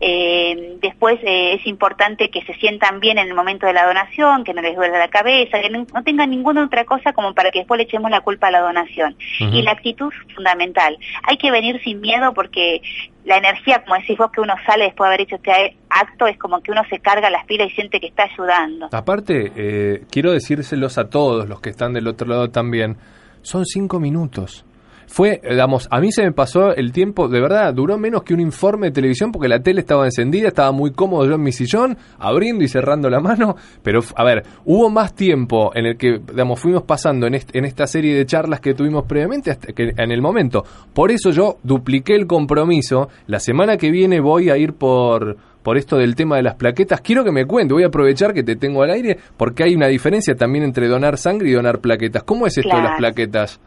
Eh, 0.00 0.76
después 0.80 1.20
eh, 1.22 1.54
es 1.54 1.66
importante 1.66 2.30
que 2.30 2.42
se 2.42 2.54
sientan 2.54 2.98
bien 2.98 3.18
en 3.18 3.28
el 3.28 3.34
momento 3.34 3.66
de 3.66 3.72
la 3.72 3.86
donación, 3.86 4.44
que 4.44 4.54
no 4.54 4.62
les 4.62 4.74
duele 4.74 4.98
la 4.98 5.08
cabeza, 5.08 5.60
que 5.60 5.70
no, 5.70 5.86
tengan 6.04 6.30
ninguna 6.30 6.64
otra 6.64 6.84
cosa 6.84 7.12
como 7.12 7.34
para 7.34 7.50
que 7.50 7.60
después 7.60 7.78
le 7.78 7.84
echemos 7.84 8.10
la 8.10 8.20
culpa 8.20 8.48
a 8.48 8.50
la 8.50 8.60
donación. 8.60 9.16
Y 9.38 9.62
la 9.62 9.72
actitud 9.72 10.12
fundamental. 10.34 10.98
Hay 11.22 11.36
que 11.36 11.50
venir 11.50 11.80
sin 11.82 12.00
miedo 12.00 12.34
porque 12.34 12.82
la 13.30 13.38
energía, 13.38 13.82
como 13.84 13.94
decís 13.94 14.18
vos, 14.18 14.30
que 14.32 14.40
uno 14.40 14.54
sale 14.66 14.84
después 14.86 15.06
de 15.06 15.14
haber 15.14 15.20
hecho 15.20 15.36
este 15.36 15.76
acto, 15.88 16.26
es 16.26 16.36
como 16.36 16.60
que 16.60 16.72
uno 16.72 16.82
se 16.90 16.98
carga 16.98 17.30
las 17.30 17.46
pilas 17.46 17.68
y 17.70 17.74
siente 17.74 18.00
que 18.00 18.08
está 18.08 18.24
ayudando. 18.24 18.88
Aparte, 18.90 19.52
eh, 19.54 20.04
quiero 20.10 20.32
decírselos 20.32 20.98
a 20.98 21.08
todos 21.08 21.48
los 21.48 21.60
que 21.60 21.70
están 21.70 21.92
del 21.92 22.08
otro 22.08 22.26
lado 22.26 22.50
también, 22.50 22.96
son 23.42 23.64
cinco 23.64 24.00
minutos 24.00 24.66
fue, 25.10 25.40
digamos, 25.42 25.88
a 25.90 26.00
mí 26.00 26.12
se 26.12 26.22
me 26.22 26.30
pasó 26.30 26.72
el 26.72 26.92
tiempo, 26.92 27.26
de 27.26 27.40
verdad, 27.40 27.74
duró 27.74 27.98
menos 27.98 28.22
que 28.22 28.32
un 28.32 28.38
informe 28.38 28.86
de 28.86 28.92
televisión 28.92 29.32
porque 29.32 29.48
la 29.48 29.58
tele 29.60 29.80
estaba 29.80 30.04
encendida, 30.04 30.46
estaba 30.46 30.70
muy 30.70 30.92
cómodo 30.92 31.26
yo 31.26 31.34
en 31.34 31.42
mi 31.42 31.50
sillón, 31.50 31.98
abriendo 32.20 32.62
y 32.62 32.68
cerrando 32.68 33.10
la 33.10 33.18
mano, 33.18 33.56
pero 33.82 34.00
a 34.14 34.22
ver, 34.22 34.44
hubo 34.64 34.88
más 34.88 35.12
tiempo 35.16 35.72
en 35.74 35.86
el 35.86 35.96
que, 35.96 36.20
digamos, 36.20 36.60
fuimos 36.60 36.84
pasando 36.84 37.26
en, 37.26 37.34
en 37.34 37.64
esta 37.64 37.88
serie 37.88 38.14
de 38.14 38.24
charlas 38.24 38.60
que 38.60 38.72
tuvimos 38.72 39.04
previamente 39.06 39.50
hasta 39.50 39.72
que 39.72 39.92
en 39.96 40.12
el 40.12 40.22
momento. 40.22 40.64
Por 40.94 41.10
eso 41.10 41.30
yo 41.32 41.58
dupliqué 41.64 42.14
el 42.14 42.28
compromiso, 42.28 43.08
la 43.26 43.40
semana 43.40 43.76
que 43.76 43.90
viene 43.90 44.20
voy 44.20 44.48
a 44.48 44.56
ir 44.58 44.74
por 44.74 45.38
por 45.62 45.76
esto 45.76 45.96
del 45.96 46.14
tema 46.14 46.36
de 46.36 46.42
las 46.42 46.54
plaquetas. 46.54 47.00
Quiero 47.00 47.24
que 47.24 47.32
me 47.32 47.44
cuente, 47.44 47.74
voy 47.74 47.82
a 47.82 47.88
aprovechar 47.88 48.32
que 48.32 48.42
te 48.42 48.56
tengo 48.56 48.82
al 48.82 48.90
aire, 48.90 49.18
porque 49.36 49.64
hay 49.64 49.74
una 49.74 49.88
diferencia 49.88 50.34
también 50.34 50.64
entre 50.64 50.88
donar 50.88 51.18
sangre 51.18 51.50
y 51.50 51.52
donar 51.52 51.80
plaquetas. 51.80 52.22
¿Cómo 52.22 52.46
es 52.46 52.56
esto 52.56 52.74
de 52.74 52.82
las 52.82 52.96
plaquetas? 52.96 53.60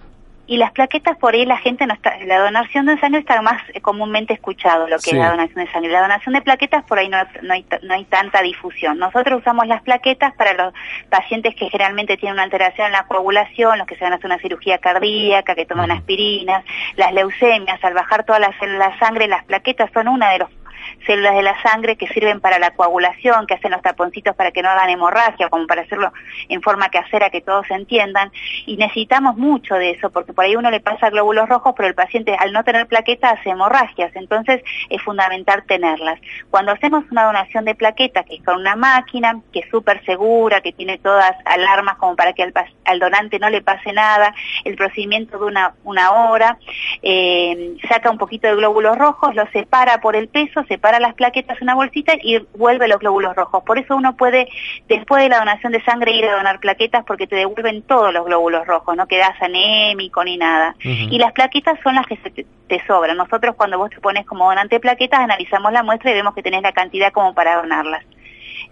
Y 0.46 0.58
las 0.58 0.72
plaquetas 0.72 1.18
por 1.18 1.34
ahí 1.34 1.46
la 1.46 1.58
gente 1.58 1.88
no 1.88 1.94
está, 1.94 2.18
la 2.26 2.40
donación 2.40 2.86
de 2.86 3.00
sangre 3.00 3.22
está 3.22 3.42
más 3.42 3.62
eh, 3.74 3.80
comúnmente 3.80 4.34
escuchado 4.34 4.88
lo 4.90 4.98
que 5.00 5.12
es 5.12 5.18
la 5.18 5.32
donación 5.32 5.66
de 5.66 5.72
sangre. 5.72 5.92
La 5.92 6.02
donación 6.02 6.34
de 6.34 6.42
plaquetas 6.42 6.84
por 6.84 7.00
ahí 7.00 7.08
no, 7.08 7.18
no, 7.42 7.54
hay, 7.54 7.66
no 7.82 7.94
hay 7.94 8.04
tanta 8.06 8.42
difusión. 8.42 9.00
Nosotros 9.00 9.40
usamos 9.40 9.68
las 9.68 9.82
plaquetas 9.84 10.34
para 10.36 10.54
los 10.54 10.74
pacientes 11.10 11.56
que 11.56 11.70
generalmente 11.70 12.18
tienen 12.18 12.34
una 12.34 12.44
alteración 12.44 12.88
en 12.88 12.94
la 12.94 13.06
coagulación, 13.06 13.78
los 13.78 13.88
que 13.88 13.96
se 13.96 14.04
van 14.04 14.12
a 14.12 14.18
hacer 14.18 14.26
una 14.26 14.40
cirugía 14.40 14.80
cardíaca, 14.80 15.56
que 15.56 15.66
toman 15.66 15.92
aspirinas, 15.92 16.66
las 16.98 17.14
leucemias, 17.14 17.82
al 17.82 17.94
bajar 17.94 18.26
toda 18.26 18.40
la, 18.40 18.54
la 18.68 19.00
sangre, 19.00 19.28
las 19.28 19.46
plaquetas 19.46 19.92
son 19.94 20.10
una 20.10 20.32
de 20.32 20.40
los 20.40 20.50
células 21.06 21.36
de 21.36 21.44
la 21.44 21.62
sangre 21.62 21.96
que 21.96 22.08
sirven 22.08 22.40
para 22.40 22.60
la 22.60 22.72
coagulación, 22.72 23.48
que 23.48 23.56
hacen 23.56 23.72
los 23.72 23.82
taponcitos 23.82 24.36
para 24.36 24.52
que 24.52 24.62
no 24.62 24.70
hagan 24.70 24.90
hemorragia, 24.90 25.50
como 25.50 25.68
para 25.68 25.82
hacerlo 25.82 26.12
en 26.50 26.62
forma 26.62 26.90
casera 26.90 27.30
que 27.30 27.42
todos 27.42 27.70
entiendan. 27.70 28.32
Y 28.66 28.78
necesitamos 28.78 29.38
mucho 29.38 29.76
de 29.76 29.92
eso, 29.92 30.10
porque 30.12 30.34
por 30.34 30.46
ahí 30.46 30.56
uno 30.56 30.72
le 30.72 30.80
pasa 30.80 31.10
glóbulos 31.10 31.50
rojos, 31.50 31.74
pero 31.76 31.88
el 31.90 31.96
paciente 31.96 32.36
al 32.40 32.54
no 32.54 32.64
tener 32.64 32.88
plaquetas 32.88 33.40
hace 33.40 33.50
hemorragias, 33.50 34.16
entonces 34.16 34.62
es 34.90 35.02
fundamental 35.02 35.64
tenerlas. 35.68 36.20
Cuando 36.50 36.72
hacemos 36.72 37.04
una 37.12 37.26
donación 37.26 37.66
de 37.66 37.76
plaquetas, 37.76 38.26
que 38.26 38.36
es 38.36 38.44
con 38.44 38.60
una 38.60 38.76
máquina, 38.76 39.40
que 39.52 39.60
es 39.60 39.70
súper 39.70 40.04
segura, 40.06 40.62
que 40.62 40.72
tiene 40.72 40.98
todas 40.98 41.34
alarmas 41.46 41.98
como 41.98 42.16
para 42.16 42.34
que 42.34 42.44
al, 42.44 43.00
donante 43.00 43.40
no 43.40 43.50
le 43.50 43.62
pase 43.62 43.94
nada, 43.94 44.34
el 44.64 44.76
procedimiento 44.76 45.38
de 45.38 45.46
una, 45.46 45.74
una 45.84 46.12
hora, 46.12 46.58
eh, 47.02 47.76
saca 47.88 48.10
un 48.10 48.18
poquito 48.18 48.48
de 48.48 48.56
glóbulos 48.56 48.98
rojos, 48.98 49.36
lo 49.36 49.48
separa 49.52 50.00
por 50.00 50.16
el 50.16 50.28
peso, 50.28 50.64
separa 50.74 51.00
las 51.00 51.14
plaquetas 51.14 51.58
en 51.58 51.66
una 51.66 51.76
bolsita 51.76 52.14
y 52.22 52.40
vuelve 52.58 52.88
los 52.88 53.00
glóbulos 53.00 53.36
rojos. 53.36 53.64
Por 53.64 53.78
eso 53.78 53.96
uno 53.96 54.16
puede, 54.16 54.48
después 54.88 55.22
de 55.22 55.30
la 55.30 55.38
donación 55.38 55.72
de 55.72 55.84
sangre, 55.84 56.14
ir 56.14 56.26
a 56.26 56.36
donar 56.36 56.60
plaquetas 56.60 57.04
porque 57.06 57.28
te 57.28 57.36
devuelven 57.36 57.84
todos 57.84 58.12
los 58.12 58.26
glóbulos 58.26 58.66
rojos, 58.66 58.96
no 58.96 59.08
quedas 59.08 59.40
anémico 59.40 60.24
ni 60.24 60.38
nada. 60.38 60.76
Y 60.84 61.18
las 61.20 61.32
plaquetas 61.34 61.80
son 61.84 61.96
las 61.96 62.08
que 62.08 62.18
te, 62.18 62.46
te, 62.68 62.88
sobran. 62.88 63.18
Nosotros 63.18 63.56
cuando 63.56 63.78
vos 63.78 63.92
te 63.92 64.02
pones 64.02 64.26
como 64.26 64.46
donante 64.46 64.76
de 64.76 64.80
plaquetas, 64.80 65.20
analizamos 65.20 65.72
la 65.72 65.84
muestra 65.84 66.12
y 66.12 66.16
vemos 66.16 66.34
que 66.34 66.42
tenés 66.42 66.64
la 66.64 66.72
cantidad 66.72 67.12
como 67.12 67.34
para 67.34 67.58
donarlas. 67.58 68.04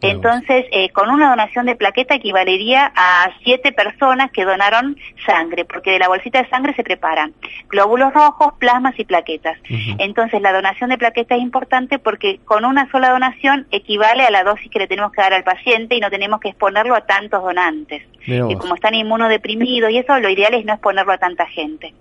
Entonces, 0.01 0.65
eh, 0.71 0.89
con 0.89 1.09
una 1.09 1.29
donación 1.29 1.65
de 1.65 1.75
plaqueta 1.75 2.15
equivalería 2.15 2.91
a 2.95 3.29
siete 3.43 3.71
personas 3.71 4.31
que 4.31 4.45
donaron 4.45 4.97
sangre, 5.25 5.65
porque 5.65 5.91
de 5.91 5.99
la 5.99 6.07
bolsita 6.07 6.41
de 6.41 6.49
sangre 6.49 6.73
se 6.73 6.83
preparan 6.83 7.33
glóbulos 7.69 8.13
rojos, 8.13 8.53
plasmas 8.59 8.97
y 8.99 9.05
plaquetas. 9.05 9.57
Entonces, 9.97 10.41
la 10.41 10.53
donación 10.53 10.89
de 10.89 10.97
plaqueta 10.97 11.35
es 11.35 11.41
importante 11.41 11.99
porque 11.99 12.39
con 12.45 12.65
una 12.65 12.89
sola 12.91 13.11
donación 13.11 13.67
equivale 13.71 14.23
a 14.23 14.31
la 14.31 14.43
dosis 14.43 14.69
que 14.71 14.79
le 14.79 14.87
tenemos 14.87 15.11
que 15.11 15.21
dar 15.21 15.33
al 15.33 15.43
paciente 15.43 15.95
y 15.95 15.99
no 15.99 16.09
tenemos 16.09 16.39
que 16.39 16.49
exponerlo 16.49 16.95
a 16.95 17.01
tantos 17.01 17.41
donantes. 17.41 18.03
Y 18.25 18.55
como 18.55 18.75
están 18.75 18.93
inmunodeprimidos 18.93 19.91
y 19.91 19.97
eso, 19.97 20.17
lo 20.19 20.29
ideal 20.29 20.53
es 20.53 20.65
no 20.65 20.73
exponerlo 20.73 21.13
a 21.13 21.17
tanta 21.17 21.45
gente. 21.45 21.93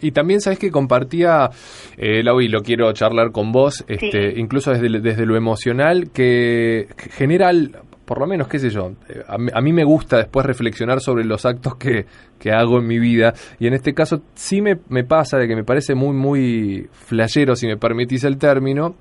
Y 0.00 0.10
también 0.10 0.40
sabes 0.40 0.58
que 0.58 0.70
compartía, 0.70 1.50
eh, 1.96 2.22
Lau, 2.22 2.40
y 2.40 2.48
lo 2.48 2.62
quiero 2.62 2.92
charlar 2.92 3.30
con 3.30 3.52
vos, 3.52 3.84
este, 3.86 4.38
incluso 4.38 4.72
desde, 4.72 5.00
desde 5.00 5.26
lo 5.26 5.36
emocional, 5.36 6.10
que 6.12 6.88
por 8.04 8.18
lo 8.18 8.26
menos, 8.26 8.48
qué 8.48 8.58
sé 8.58 8.70
yo, 8.70 8.92
eh, 9.08 9.22
a, 9.28 9.60
mí 9.60 9.72
me 9.72 9.84
gusta 9.84 10.16
después 10.16 10.44
reflexionar 10.44 11.00
sobre 11.00 11.24
los 11.24 11.46
actos 11.46 11.76
que, 11.76 12.06
que, 12.38 12.50
hago 12.50 12.78
en 12.78 12.86
mi 12.86 12.98
vida, 12.98 13.34
y 13.58 13.68
en 13.68 13.74
este 13.74 13.94
caso 13.94 14.22
sí 14.34 14.60
me, 14.60 14.76
pasa 15.04 15.38
de 15.38 15.46
que 15.46 15.54
me 15.54 15.62
parece 15.62 15.94
muy, 15.94 16.14
muy 16.14 16.88
flashero, 16.90 17.54
si 17.54 17.66
me 17.66 17.76
permitís 17.76 18.24
el 18.24 18.36
término, 18.36 18.96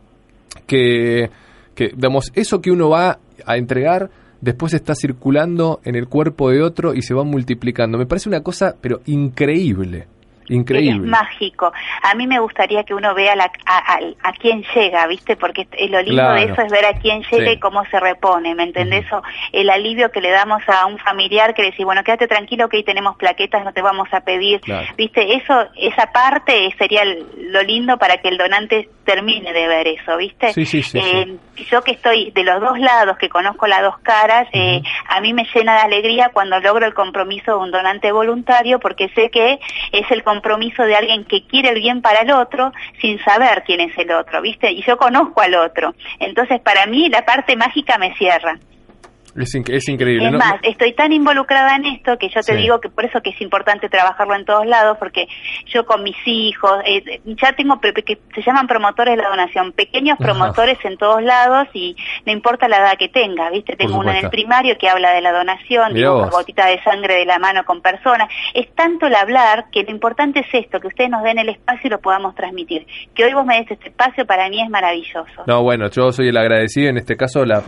que, 0.68 1.30
que, 1.74 1.90
digamos, 1.96 2.32
eso 2.36 2.62
que 2.62 2.72
uno 2.72 2.90
va 2.90 3.20
a 3.46 3.58
entregar 3.58 4.12
después 4.42 4.74
está 4.74 4.94
circulando 4.96 5.80
en 5.84 5.96
el 5.96 6.08
cuerpo 6.08 6.50
de 6.50 6.62
otro 6.62 6.94
y 6.94 7.02
se 7.02 7.14
va 7.14 7.24
multiplicando. 7.24 7.98
Me 7.98 8.06
parece 8.06 8.30
una 8.30 8.42
cosa, 8.42 8.76
pero 8.80 9.02
increíble. 9.08 10.08
Increíble. 10.50 11.06
Es 11.06 11.10
mágico. 11.10 11.72
A 12.02 12.16
mí 12.16 12.28
me 12.28 12.40
gustaría 12.40 12.84
que 12.84 12.94
uno 12.94 13.14
vea 13.14 13.36
la, 13.36 13.52
a, 13.66 14.32
quién 14.34 14.64
llega, 14.76 15.06
¿viste? 15.08 15.36
Porque 15.36 15.68
lo 15.90 16.02
lindo 16.02 16.32
de 16.34 16.44
eso 16.44 16.62
es 16.62 16.72
ver 16.72 16.86
a 16.86 16.94
quién 16.94 17.24
llega 17.24 17.52
y 17.52 17.60
cómo 17.60 17.86
se 17.86 18.00
repone, 18.00 18.56
¿me 18.56 18.64
entendés? 18.64 19.06
el 19.52 19.70
alivio 19.70 20.12
que 20.12 20.22
le 20.22 20.32
damos 20.32 20.62
a 20.68 20.86
un 20.86 20.98
familiar 20.98 21.54
que 21.54 21.64
le 21.64 21.72
dice, 21.72 21.86
bueno, 21.86 22.04
quédate 22.04 22.28
tranquilo 22.28 22.70
que 22.70 22.78
hoy 22.78 22.84
tenemos 22.84 23.16
plaquetas, 23.18 23.64
no 23.64 23.74
te 23.74 23.82
vamos 23.82 24.08
a 24.12 24.22
pedir, 24.22 24.62
¿viste? 24.98 25.36
Eso, 25.36 25.68
esa 25.76 26.12
parte 26.12 26.74
sería 26.78 27.04
lo 27.06 27.62
lindo 27.64 27.98
para 27.98 28.18
que 28.18 28.30
el 28.30 28.38
donante 28.38 28.90
termine 29.06 29.54
de 29.54 29.68
ver 29.68 29.88
eso, 29.88 30.18
¿viste? 30.18 30.54
Sí, 30.54 30.66
sí, 30.66 30.84
sí, 30.84 31.00
eh, 31.00 31.38
yo 31.70 31.82
que 31.82 31.92
estoy 31.92 32.32
de 32.32 32.44
los 32.44 32.62
dos 32.62 32.80
lados, 32.80 33.18
que 33.18 33.30
conozco 33.30 33.68
las 33.68 33.82
dos 33.82 33.98
caras, 34.00 34.48
eh, 34.54 34.82
a 35.08 35.22
mí 35.22 35.34
me 35.34 35.48
llena 35.54 35.76
de 35.76 35.82
alegría 35.82 36.30
cuando 36.34 36.60
logro 36.60 36.86
el 36.86 36.94
compromiso 36.94 37.58
de 37.58 37.64
un 37.64 37.72
donante 37.72 38.12
voluntario 38.12 38.80
porque 38.80 39.10
sé 39.10 39.30
que 39.30 39.60
es 39.92 40.12
el 40.12 40.24
compromiso 40.24 40.39
de 40.86 40.96
alguien 40.96 41.26
que 41.26 41.46
quiere 41.46 41.70
el 41.70 41.80
bien 41.80 42.02
para 42.02 42.22
el 42.22 42.32
otro 42.32 42.72
sin 43.02 43.20
saber 43.24 43.64
quién 43.66 43.82
es 43.82 43.98
el 43.98 44.12
otro, 44.12 44.42
¿viste? 44.42 44.72
Y 44.72 44.84
yo 44.84 44.98
conozco 44.98 45.42
al 45.42 45.56
otro. 45.56 45.94
Entonces, 46.20 46.60
para 46.62 46.86
mí, 46.86 47.10
la 47.10 47.26
parte 47.26 47.56
mágica 47.56 47.98
me 47.98 48.16
cierra. 48.16 48.58
Es, 49.44 49.88
increíble. 49.88 50.28
Es 50.28 50.34
más, 50.34 50.56
estoy 50.64 50.94
tan 50.94 51.14
involucrada 51.14 51.76
en 51.76 51.86
esto 51.86 52.18
que 52.18 52.30
yo 52.30 52.42
te 52.42 52.56
digo 52.56 52.80
que 52.80 52.90
por 52.90 53.06
eso 53.06 53.22
que 53.22 53.30
es 53.30 53.42
importante 53.42 53.90
trabajarlo 53.90 54.36
en 54.36 54.46
todos 54.46 54.66
lados, 54.66 54.98
porque 54.98 55.28
yo 55.68 55.86
con 55.86 56.04
mis 56.04 56.18
hijos, 56.26 56.72
eh, 56.86 57.22
ya 57.26 57.54
tengo 57.54 57.80
que 57.80 58.20
se 58.36 58.42
llaman 58.42 58.68
promotores 58.68 59.16
de 59.16 59.24
la 59.24 59.30
donación, 59.30 59.72
pequeños 59.72 60.18
promotores 60.18 60.78
en 60.84 60.98
todos 60.98 61.22
lados 61.24 61.68
y 61.74 61.96
no 62.26 62.32
importa 62.32 62.68
la 62.68 62.78
edad 62.78 62.98
que 62.98 63.10
tenga, 63.10 63.50
¿viste? 63.50 63.76
Tengo 63.76 64.00
uno 64.00 64.12
en 64.12 64.26
el 64.26 64.30
primario 64.30 64.78
que 64.78 64.90
habla 64.90 65.12
de 65.12 65.22
la 65.22 65.32
donación, 65.32 65.94
de 65.94 66.08
una 66.08 66.30
gotita 66.30 66.68
de 66.68 66.82
sangre 66.84 67.16
de 67.16 67.26
la 67.26 67.40
mano 67.40 67.64
con 67.66 67.82
personas. 67.82 68.30
Es 68.54 68.74
tanto 68.76 69.08
el 69.08 69.16
hablar 69.16 69.66
que 69.72 69.84
lo 69.84 69.92
importante 69.92 70.40
es 70.42 70.48
esto, 70.52 70.80
que 70.80 70.88
ustedes 70.88 71.10
nos 71.10 71.24
den 71.24 71.40
el 71.40 71.50
espacio 71.50 71.88
y 71.88 71.90
lo 71.90 72.00
podamos 72.00 72.36
transmitir. 72.36 72.86
Que 73.16 73.26
hoy 73.26 73.34
vos 73.34 73.46
me 73.46 73.58
des 73.60 73.72
este 73.72 73.90
espacio 73.90 74.26
para 74.26 74.50
mí 74.50 74.62
es 74.62 74.70
maravilloso. 74.70 75.44
No, 75.48 75.64
bueno, 75.64 75.90
yo 75.90 76.12
soy 76.12 76.30
el 76.30 76.38
agradecido, 76.38 76.90
en 76.90 76.98
este 76.98 77.16
caso, 77.16 77.46
la, 77.46 77.64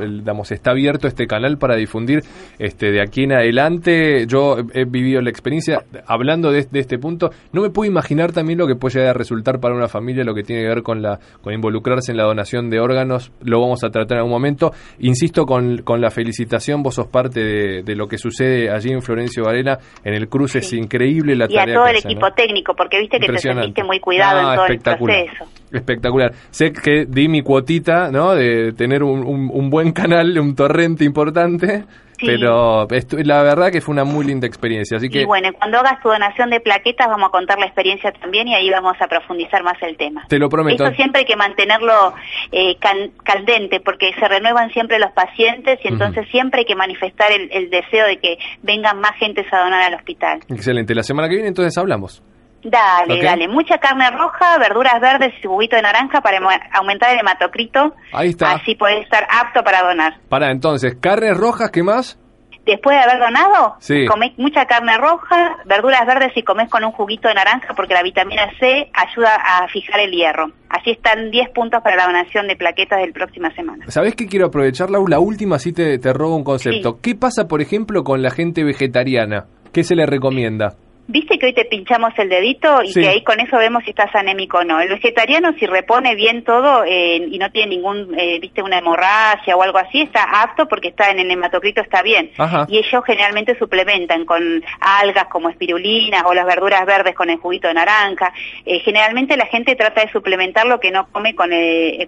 está 0.50 0.72
abierto 0.72 1.08
este 1.08 1.28
canal 1.28 1.58
para 1.62 1.78
difundir 1.78 2.24
este, 2.60 2.92
de 2.92 3.02
aquí 3.02 3.24
en 3.24 3.34
adelante. 3.34 4.26
Yo 4.28 4.58
he, 4.74 4.84
vivido 4.84 5.22
la 5.22 5.30
experiencia, 5.30 5.86
hablando 6.06 6.52
de, 6.52 6.68
este 6.74 6.98
punto, 6.98 7.30
no 7.54 7.62
me 7.62 7.70
puedo 7.70 7.90
imaginar 7.90 8.34
también 8.34 8.60
lo 8.60 8.68
que 8.68 8.76
puede 8.76 8.96
llegar 8.96 9.12
a 9.12 9.14
resultar 9.14 9.62
para 9.62 9.76
una 9.76 9.88
familia, 9.88 10.26
lo 10.26 10.34
que 10.34 10.44
tiene 10.44 10.64
que 10.64 10.68
ver 10.68 10.84
con, 10.84 11.02
la, 11.02 11.20
con 11.42 11.54
involucrarse 11.54 12.12
en 12.12 12.18
la 12.18 12.24
donación 12.24 12.70
de 12.70 12.80
órganos, 12.80 13.32
lo 13.42 13.62
vamos 13.62 13.84
a 13.86 13.90
tratar 13.90 14.18
en 14.18 14.24
algún 14.24 14.34
momento. 14.34 14.72
Insisto 15.00 15.46
con, 15.46 15.78
con 15.84 16.02
la 16.02 16.10
felicitación, 16.10 16.84
vos 16.84 16.96
sos 16.96 17.08
parte 17.08 17.84
de, 17.84 17.96
lo 17.96 18.08
que 18.08 18.18
sucede 18.18 18.72
allí 18.72 18.92
en 18.92 19.02
Florencio 19.02 19.44
Varela, 19.44 19.78
en 20.04 20.16
el 20.16 20.28
cruce, 20.28 20.60
es 20.60 20.74
increíble 20.74 21.36
la 21.36 21.48
tarea. 21.48 21.68
Y 21.68 21.72
a 21.72 21.74
todo 21.76 21.88
el 21.88 21.98
equipo 21.98 22.32
técnico, 22.32 22.74
porque 22.76 23.00
viste 23.00 23.20
que 23.20 23.28
te 23.28 23.38
sentiste 23.38 23.84
muy 23.84 24.00
cuidado 24.00 24.40
en 24.40 24.56
todo 24.56 24.66
el 24.66 24.80
proceso. 24.80 25.51
Espectacular. 25.72 26.34
Sé 26.50 26.74
que 26.74 27.06
di 27.06 27.28
mi 27.28 27.42
cuotita, 27.42 28.12
¿no? 28.12 28.34
De 28.34 28.74
tener 28.74 29.04
un, 29.04 29.50
un 29.52 29.70
buen 29.70 29.92
canal, 29.92 30.38
un 30.40 30.56
torrente 30.56 31.06
importante 31.06 31.86
pero 32.26 32.88
la 33.24 33.44
verdad 33.44 33.72
que 33.72 33.82
fue 33.82 33.94
una 33.94 34.04
muy 34.04 34.26
linda 34.26 34.48
experiencia. 34.48 34.98
Así 34.98 35.10
que... 35.10 35.22
Y 35.22 35.26
bueno, 35.26 35.50
cuando 35.54 35.80
hagas 35.80 36.02
tu 36.02 36.10
donación 36.10 36.50
de 36.50 36.60
plaquetas 36.60 37.08
vamos 37.08 37.30
a 37.30 37.32
contar 37.32 37.60
la 37.60 37.66
experiencia 37.66 38.12
también 38.12 38.48
y 38.48 38.56
ahí 38.56 38.70
vamos 38.70 38.96
a 39.00 39.08
profundizar 39.08 39.64
más 39.64 39.82
el 39.82 39.98
tema. 39.98 40.26
Te 40.28 40.38
lo 40.38 40.50
prometo. 40.50 40.84
Esto 40.84 40.96
siempre 40.96 41.20
hay 41.22 41.26
que 41.26 41.36
mantenerlo 41.36 42.14
eh, 42.52 42.78
caldente 43.24 43.80
porque 43.80 44.14
se 44.20 44.28
renuevan 44.28 44.72
siempre 44.72 45.00
los 45.00 45.12
pacientes 45.12 45.80
y 45.84 45.88
entonces 45.88 46.28
siempre 46.30 46.60
hay 46.62 46.66
que 46.66 46.76
manifestar 46.76 47.32
el, 47.32 47.70
deseo 47.70 48.06
de 48.06 48.18
que 48.18 48.38
vengan 48.64 49.00
más 49.00 49.16
gentes 49.18 49.46
a 49.52 49.60
donar 49.60 49.84
al 49.84 49.94
hospital. 49.96 50.40
Excelente. 50.50 50.94
La 50.94 51.04
semana 51.04 51.28
que 51.30 51.36
viene 51.36 51.48
entonces 51.48 51.78
hablamos. 51.78 52.22
Dale, 52.64 53.24
dale. 53.24 53.48
Mucha 53.48 53.78
carne 53.78 54.10
roja, 54.12 54.58
verduras 54.58 55.00
verdes 55.02 55.34
y 55.42 55.48
juguito 55.48 55.76
de 55.76 55.82
naranja 55.82 56.22
para 56.22 56.40
aumentar 56.74 57.12
el 57.14 57.20
hematocrito. 57.20 57.96
Ahí 58.14 58.30
está. 58.30 58.52
Así 58.54 58.76
puedes 58.76 59.04
estar 59.04 59.28
apto 59.30 59.64
para 59.64 59.82
donar. 59.82 60.20
Para 60.30 60.52
entonces, 60.52 60.96
carnes 61.00 61.38
rojas, 61.38 61.72
¿qué 61.72 61.84
más? 61.84 62.18
Después 62.66 62.96
de 62.96 63.04
haber 63.04 63.20
donado, 63.20 63.76
comés 64.08 64.38
mucha 64.38 64.66
carne 64.66 64.96
roja, 64.98 65.58
verduras 65.66 66.06
verdes 66.06 66.32
y 66.36 66.44
comés 66.44 66.70
con 66.70 66.84
un 66.84 66.92
juguito 66.92 67.28
de 67.28 67.34
naranja 67.34 67.74
porque 67.76 67.96
la 67.96 68.04
vitamina 68.04 68.52
C 68.60 68.88
ayuda 68.94 69.34
a 69.36 69.68
fijar 69.68 70.00
el 70.00 70.12
hierro. 70.12 70.52
Así 70.70 70.92
están 70.92 71.32
10 71.32 71.50
puntos 71.50 71.82
para 71.82 71.96
la 71.96 72.06
donación 72.06 72.48
de 72.48 72.56
plaquetas 72.56 73.00
del 73.02 73.14
próxima 73.14 73.52
semana. 73.56 73.86
¿Sabés 73.88 74.16
qué 74.16 74.28
quiero 74.28 74.46
aprovechar, 74.46 74.92
Lau? 74.92 75.08
La 75.08 75.20
última 75.20 75.58
sí 75.58 75.74
te, 75.74 75.98
te 75.98 76.14
robo 76.14 76.36
un 76.36 76.44
concepto. 76.44 77.00
¿Qué 77.02 77.16
pasa, 77.16 77.48
por 77.48 77.62
ejemplo, 77.62 78.04
con 78.04 78.22
la 78.22 78.30
gente 78.30 78.64
vegetariana? 78.64 79.46
¿Qué 79.74 79.84
se 79.84 79.96
le 79.96 80.06
recomienda? 80.06 80.76
Viste 81.12 81.38
que 81.38 81.48
hoy 81.48 81.54
te 81.54 81.66
pinchamos 81.66 82.14
el 82.18 82.30
dedito 82.30 82.82
y 82.84 82.94
que 82.94 83.10
ahí 83.10 83.22
con 83.22 83.38
eso 83.42 83.58
vemos 83.58 83.84
si 83.84 83.90
estás 83.90 84.16
anémico 84.16 84.60
o 84.60 84.64
no. 84.64 84.80
El 84.80 84.88
vegetariano 84.88 85.52
si 85.60 85.66
repone 85.66 86.16
bien 86.16 86.46
todo 86.46 86.86
eh, 86.86 87.18
y 87.30 87.38
no 87.38 87.52
tiene 87.52 87.76
ningún, 87.76 88.18
eh, 88.18 88.40
viste, 88.40 88.64
una 88.64 88.78
hemorragia 88.78 89.58
o 89.58 89.62
algo 89.62 89.78
así, 89.78 90.02
está 90.02 90.24
apto 90.42 90.70
porque 90.70 90.88
está 90.88 91.10
en 91.10 91.20
el 91.20 91.30
hematocrito, 91.30 91.82
está 91.82 92.02
bien. 92.02 92.32
Y 92.70 92.78
ellos 92.78 93.04
generalmente 93.06 93.58
suplementan 93.60 94.24
con 94.24 94.64
algas 94.80 95.26
como 95.26 95.50
espirulina 95.50 96.24
o 96.26 96.34
las 96.34 96.46
verduras 96.46 96.86
verdes 96.86 97.14
con 97.14 97.30
el 97.30 97.40
juguito 97.40 97.68
de 97.68 97.74
naranja. 97.74 98.32
Eh, 98.66 98.80
generalmente 98.80 99.36
la 99.36 99.48
gente 99.48 99.76
trata 99.76 100.06
de 100.06 100.12
suplementar 100.14 100.66
lo 100.66 100.80
que 100.80 100.92
no 100.92 101.10
come 101.12 101.36
con, 101.36 101.50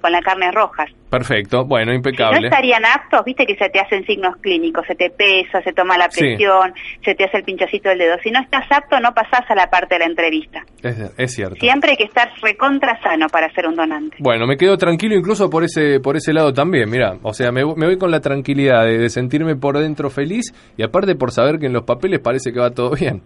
con 0.01 0.11
las 0.13 0.21
carnes 0.21 0.53
rojas. 0.53 0.89
Perfecto, 1.09 1.63
bueno, 1.63 1.93
impecable. 1.93 2.39
no 2.39 2.47
estarían 2.47 2.83
aptos, 2.85 3.23
viste 3.23 3.45
que 3.45 3.55
se 3.55 3.69
te 3.69 3.79
hacen 3.79 4.03
signos 4.07 4.35
clínicos, 4.37 4.83
se 4.87 4.95
te 4.95 5.11
pesa, 5.11 5.61
se 5.61 5.71
toma 5.71 5.95
la 5.95 6.09
presión, 6.09 6.73
se 7.05 7.13
te 7.13 7.25
hace 7.25 7.37
el 7.37 7.43
pinchacito 7.43 7.89
del 7.89 7.99
dedo. 7.99 8.17
Si 8.23 8.31
no 8.31 8.39
estás 8.41 8.65
apto, 8.71 8.92
no 8.99 9.13
pasás 9.13 9.49
a 9.49 9.55
la 9.55 9.69
parte 9.69 9.95
de 9.95 9.99
la 9.99 10.05
entrevista. 10.05 10.63
Es, 11.17 11.33
cierto. 11.33 11.55
Siempre 11.59 11.91
hay 11.91 11.97
que 11.97 12.03
estar 12.05 12.29
recontra 12.41 12.99
sano 13.01 13.27
para 13.27 13.51
ser 13.53 13.67
un 13.67 13.75
donante. 13.75 14.17
Bueno, 14.19 14.45
me 14.47 14.57
quedo 14.57 14.77
tranquilo 14.77 15.15
incluso 15.15 15.49
por 15.49 15.63
ese 15.63 15.99
por 15.99 16.17
ese 16.17 16.33
lado 16.33 16.53
también, 16.53 16.89
mira, 16.89 17.17
o 17.21 17.33
sea, 17.33 17.51
me, 17.51 17.63
voy 17.63 17.97
con 17.97 18.11
la 18.11 18.19
tranquilidad 18.19 18.85
de, 18.85 19.09
sentirme 19.09 19.55
por 19.55 19.77
dentro 19.77 20.09
feliz 20.09 20.53
y 20.77 20.83
aparte 20.83 21.15
por 21.15 21.31
saber 21.31 21.59
que 21.59 21.67
en 21.67 21.73
los 21.73 21.83
papeles 21.83 22.19
parece 22.19 22.51
que 22.51 22.59
va 22.59 22.71
todo 22.71 22.91
bien. 22.91 23.21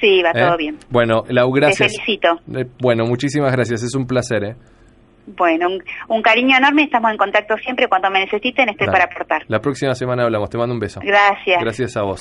Sí, 0.00 0.22
va 0.22 0.32
todo 0.32 0.54
¿Eh? 0.54 0.58
bien. 0.58 0.78
Bueno, 0.88 1.24
Lau, 1.28 1.50
gracias. 1.52 1.92
Te 1.92 1.98
felicito. 1.98 2.40
Eh, 2.56 2.64
bueno, 2.80 3.04
muchísimas 3.04 3.52
gracias, 3.52 3.82
es 3.82 3.94
un 3.94 4.06
placer, 4.06 4.44
¿eh? 4.44 4.56
Bueno, 5.26 5.68
un, 6.08 6.22
cariño 6.22 6.56
enorme, 6.56 6.84
estamos 6.84 7.10
en 7.10 7.16
contacto 7.16 7.56
siempre, 7.56 7.88
cuando 7.88 8.10
me 8.10 8.20
necesiten 8.20 8.68
estoy 8.68 8.86
para 8.88 9.04
aportar. 9.04 9.42
La 9.48 9.58
próxima 9.58 9.94
semana 9.94 10.24
hablamos, 10.24 10.50
te 10.50 10.58
mando 10.58 10.74
un 10.74 10.80
beso. 10.80 11.00
Gracias. 11.02 11.62
Gracias 11.62 11.96
a 11.96 12.02
vos. 12.02 12.20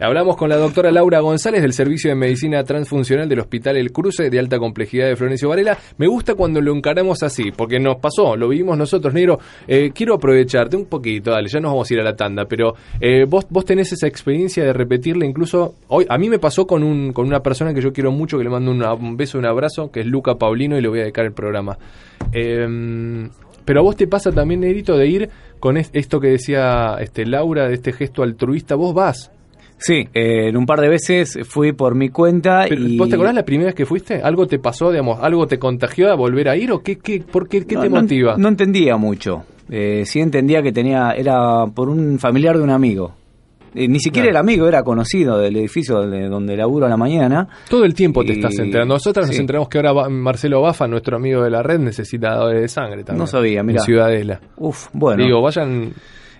Hablamos 0.00 0.36
con 0.36 0.48
la 0.48 0.56
doctora 0.56 0.90
Laura 0.90 1.20
González 1.20 1.62
del 1.62 1.72
Servicio 1.72 2.10
de 2.10 2.16
Medicina 2.16 2.64
Transfuncional 2.64 3.28
del 3.28 3.40
Hospital 3.40 3.76
El 3.76 3.92
Cruce 3.92 4.28
de 4.28 4.38
Alta 4.38 4.58
Complejidad 4.58 5.06
de 5.06 5.14
Florencio 5.14 5.48
Varela. 5.48 5.78
Me 5.98 6.08
gusta 6.08 6.34
cuando 6.34 6.60
lo 6.60 6.74
encaramos 6.74 7.22
así, 7.22 7.52
porque 7.52 7.78
nos 7.78 7.96
pasó, 7.96 8.36
lo 8.36 8.48
vivimos 8.48 8.76
nosotros, 8.76 9.14
Negro. 9.14 9.38
Eh, 9.68 9.92
quiero 9.94 10.14
aprovecharte 10.14 10.76
un 10.76 10.86
poquito, 10.86 11.30
dale, 11.30 11.48
ya 11.48 11.60
nos 11.60 11.70
vamos 11.72 11.90
a 11.90 11.94
ir 11.94 12.00
a 12.00 12.04
la 12.04 12.16
tanda, 12.16 12.46
pero 12.46 12.74
eh, 13.00 13.24
vos, 13.24 13.46
vos 13.50 13.64
tenés 13.64 13.92
esa 13.92 14.08
experiencia 14.08 14.64
de 14.64 14.72
repetirle 14.72 15.26
incluso, 15.26 15.74
hoy 15.88 16.06
a 16.08 16.18
mí 16.18 16.28
me 16.28 16.40
pasó 16.40 16.66
con, 16.66 16.82
un, 16.82 17.12
con 17.12 17.26
una 17.26 17.40
persona 17.40 17.72
que 17.72 17.80
yo 17.80 17.92
quiero 17.92 18.10
mucho, 18.10 18.36
que 18.36 18.44
le 18.44 18.50
mando 18.50 18.72
un 18.72 19.16
beso, 19.16 19.38
un 19.38 19.46
abrazo, 19.46 19.92
que 19.92 20.00
es 20.00 20.06
Luca 20.06 20.34
Paulino 20.34 20.76
y 20.76 20.82
le 20.82 20.88
voy 20.88 20.98
a 20.98 21.02
dedicar 21.02 21.24
el 21.24 21.32
programa. 21.32 21.78
Eh, 22.32 23.28
pero 23.64 23.80
a 23.80 23.82
vos 23.82 23.96
te 23.96 24.06
pasa 24.06 24.32
también, 24.32 24.60
Negrito, 24.60 24.96
de 24.96 25.06
ir 25.06 25.30
con 25.60 25.76
esto 25.76 26.20
que 26.20 26.28
decía 26.28 26.96
este 27.00 27.24
Laura, 27.24 27.68
de 27.68 27.74
este 27.74 27.92
gesto 27.92 28.22
altruista, 28.22 28.74
vos 28.74 28.94
vas. 28.94 29.30
Sí, 29.78 30.08
eh, 30.14 30.48
en 30.48 30.56
un 30.56 30.64
par 30.64 30.80
de 30.80 30.88
veces 30.88 31.40
fui 31.44 31.72
por 31.72 31.96
mi 31.96 32.08
cuenta 32.08 32.66
y... 32.68 32.96
¿Vos 32.96 33.08
te 33.08 33.16
acordás 33.16 33.34
la 33.34 33.44
primera 33.44 33.66
vez 33.66 33.74
que 33.74 33.84
fuiste? 33.84 34.22
¿Algo 34.22 34.46
te 34.46 34.60
pasó, 34.60 34.90
digamos, 34.90 35.18
algo 35.20 35.46
te 35.48 35.58
contagió 35.58 36.10
a 36.10 36.14
volver 36.14 36.48
a 36.48 36.56
ir 36.56 36.70
o 36.70 36.82
qué, 36.82 36.98
qué, 36.98 37.20
por 37.20 37.48
qué, 37.48 37.66
qué 37.66 37.76
te 37.76 37.88
motiva? 37.88 38.36
No, 38.36 38.48
entendía 38.48 38.96
mucho. 38.96 39.44
Eh, 39.68 40.04
sí 40.06 40.20
entendía 40.20 40.62
que 40.62 40.70
tenía 40.70 41.12
era 41.12 41.66
por 41.66 41.88
un 41.88 42.18
familiar 42.20 42.56
de 42.56 42.62
un 42.62 42.70
amigo. 42.70 43.14
Eh, 43.74 43.88
ni 43.88 44.00
siquiera 44.00 44.28
era 44.28 44.40
amigo, 44.40 44.66
era 44.68 44.82
conocido 44.82 45.38
del 45.38 45.56
edificio 45.56 45.96
donde, 45.96 46.28
donde 46.28 46.56
laburo 46.56 46.86
a 46.86 46.88
la 46.88 46.96
mañana. 46.96 47.48
Todo 47.68 47.84
el 47.84 47.94
tiempo 47.94 48.24
te 48.24 48.32
estás 48.32 48.58
enterando. 48.58 48.94
Nosotros 48.94 49.26
nos 49.26 49.38
enteramos 49.38 49.68
que 49.68 49.78
ahora 49.78 50.08
Marcelo 50.08 50.60
Bafa, 50.60 50.86
nuestro 50.86 51.16
amigo 51.16 51.42
de 51.42 51.50
la 51.50 51.62
red, 51.62 51.78
necesita 51.78 52.46
de 52.48 52.68
sangre 52.68 53.04
también. 53.04 53.18
No 53.20 53.26
sabía, 53.26 53.62
mira. 53.62 53.80
Ciudadela. 53.82 54.40
Uf, 54.56 54.88
bueno. 54.92 55.24
Digo, 55.24 55.40
vayan 55.40 55.92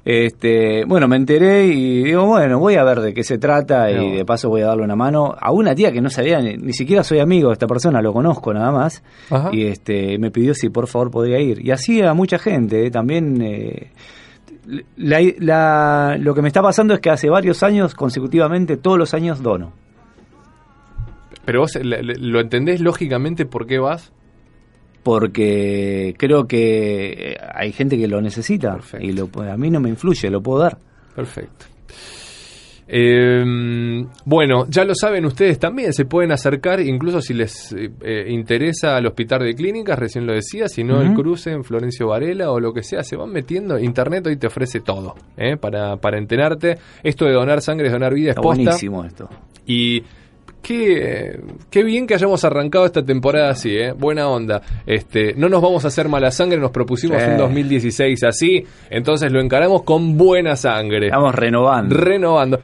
este, 0.04 0.84
bueno, 0.84 1.06
me 1.06 1.14
enteré 1.14 1.66
y 1.66 2.02
digo, 2.02 2.26
bueno, 2.26 2.58
voy 2.58 2.74
a 2.74 2.82
ver 2.82 3.00
de 3.00 3.14
qué 3.14 3.22
se 3.22 3.38
trata 3.38 3.88
y 3.90 4.16
de 4.16 4.24
paso 4.24 4.48
voy 4.48 4.62
a 4.62 4.66
darle 4.66 4.82
una 4.82 4.96
mano 4.96 5.34
a 5.38 5.52
una 5.52 5.76
tía 5.76 5.92
que 5.92 6.00
no 6.00 6.10
sabía, 6.10 6.40
ni, 6.40 6.72
siquiera 6.72 7.04
soy 7.04 7.20
amigo 7.20 7.48
de 7.48 7.52
esta 7.52 7.68
persona, 7.68 8.02
lo 8.02 8.12
conozco 8.12 8.52
nada 8.52 8.72
más. 8.72 9.02
Y 9.52 9.66
este, 9.66 10.18
me 10.18 10.30
pidió 10.30 10.54
si 10.54 10.70
por 10.70 10.88
favor 10.88 11.10
podía 11.10 11.38
ir. 11.38 11.64
Y 11.64 11.70
así 11.70 12.02
a 12.02 12.14
mucha 12.14 12.38
gente, 12.38 12.86
eh, 12.86 12.90
también... 12.90 13.40
Eh, 13.42 13.90
lo 14.66 16.34
que 16.34 16.42
me 16.42 16.48
está 16.48 16.62
pasando 16.62 16.94
es 16.94 17.00
que 17.00 17.10
hace 17.10 17.28
varios 17.28 17.62
años 17.62 17.94
consecutivamente, 17.94 18.76
todos 18.76 18.98
los 18.98 19.14
años 19.14 19.42
dono. 19.42 19.72
Pero 21.44 21.60
vos 21.60 21.78
lo 21.82 22.40
entendés 22.40 22.80
lógicamente 22.80 23.46
por 23.46 23.66
qué 23.66 23.78
vas 23.78 24.12
porque 25.02 26.14
creo 26.16 26.46
que 26.46 27.36
hay 27.54 27.72
gente 27.72 27.98
que 27.98 28.06
lo 28.06 28.20
necesita 28.20 28.78
y 29.00 29.12
lo, 29.12 29.28
a 29.50 29.56
mí 29.56 29.70
no 29.70 29.80
me 29.80 29.88
influye, 29.88 30.30
lo 30.30 30.40
puedo 30.40 30.60
dar. 30.60 30.78
Perfecto. 31.14 31.66
Em, 32.94 34.06
bueno, 34.26 34.66
ya 34.68 34.84
lo 34.84 34.94
saben 34.94 35.24
ustedes 35.24 35.58
también, 35.58 35.94
se 35.94 36.04
pueden 36.04 36.30
acercar, 36.30 36.78
incluso 36.78 37.22
si 37.22 37.32
les 37.32 37.74
eh, 37.74 38.26
interesa 38.28 38.96
al 38.96 39.06
hospital 39.06 39.44
de 39.44 39.54
clínicas, 39.54 39.98
recién 39.98 40.26
lo 40.26 40.34
decía, 40.34 40.68
si 40.68 40.84
no 40.84 41.00
el 41.00 41.14
cruce 41.14 41.52
en 41.52 41.64
Florencio 41.64 42.08
Varela 42.08 42.50
o 42.50 42.60
lo 42.60 42.74
que 42.74 42.82
sea, 42.82 43.02
se 43.02 43.16
van 43.16 43.32
metiendo. 43.32 43.78
Internet 43.78 44.26
hoy 44.26 44.36
te 44.36 44.46
ofrece 44.46 44.80
todo 44.80 45.14
¿eh? 45.38 45.56
para, 45.56 45.96
para 45.96 46.18
enterarte. 46.18 46.76
Esto 47.02 47.24
de 47.24 47.32
donar 47.32 47.62
sangre 47.62 47.86
es 47.86 47.92
donar 47.94 48.12
vida, 48.12 48.32
es 48.32 48.36
buenísimo 48.36 49.06
esto. 49.06 49.26
Y 49.64 50.02
Qué, 50.62 51.40
qué, 51.70 51.82
bien 51.82 52.06
que 52.06 52.14
hayamos 52.14 52.44
arrancado 52.44 52.86
esta 52.86 53.04
temporada 53.04 53.50
así, 53.50 53.76
¿eh? 53.76 53.92
Buena 53.92 54.28
onda. 54.28 54.62
Este, 54.86 55.34
no 55.34 55.48
nos 55.48 55.60
vamos 55.60 55.84
a 55.84 55.88
hacer 55.88 56.08
mala 56.08 56.30
sangre, 56.30 56.56
nos 56.58 56.70
propusimos 56.70 57.20
un 57.20 57.36
2016 57.36 58.22
así, 58.22 58.64
entonces 58.88 59.32
lo 59.32 59.40
encaramos 59.40 59.82
con 59.82 60.16
buena 60.16 60.54
sangre. 60.54 61.06
Estamos 61.06 61.34
renovando. 61.34 61.96
Renovando. 61.96 62.60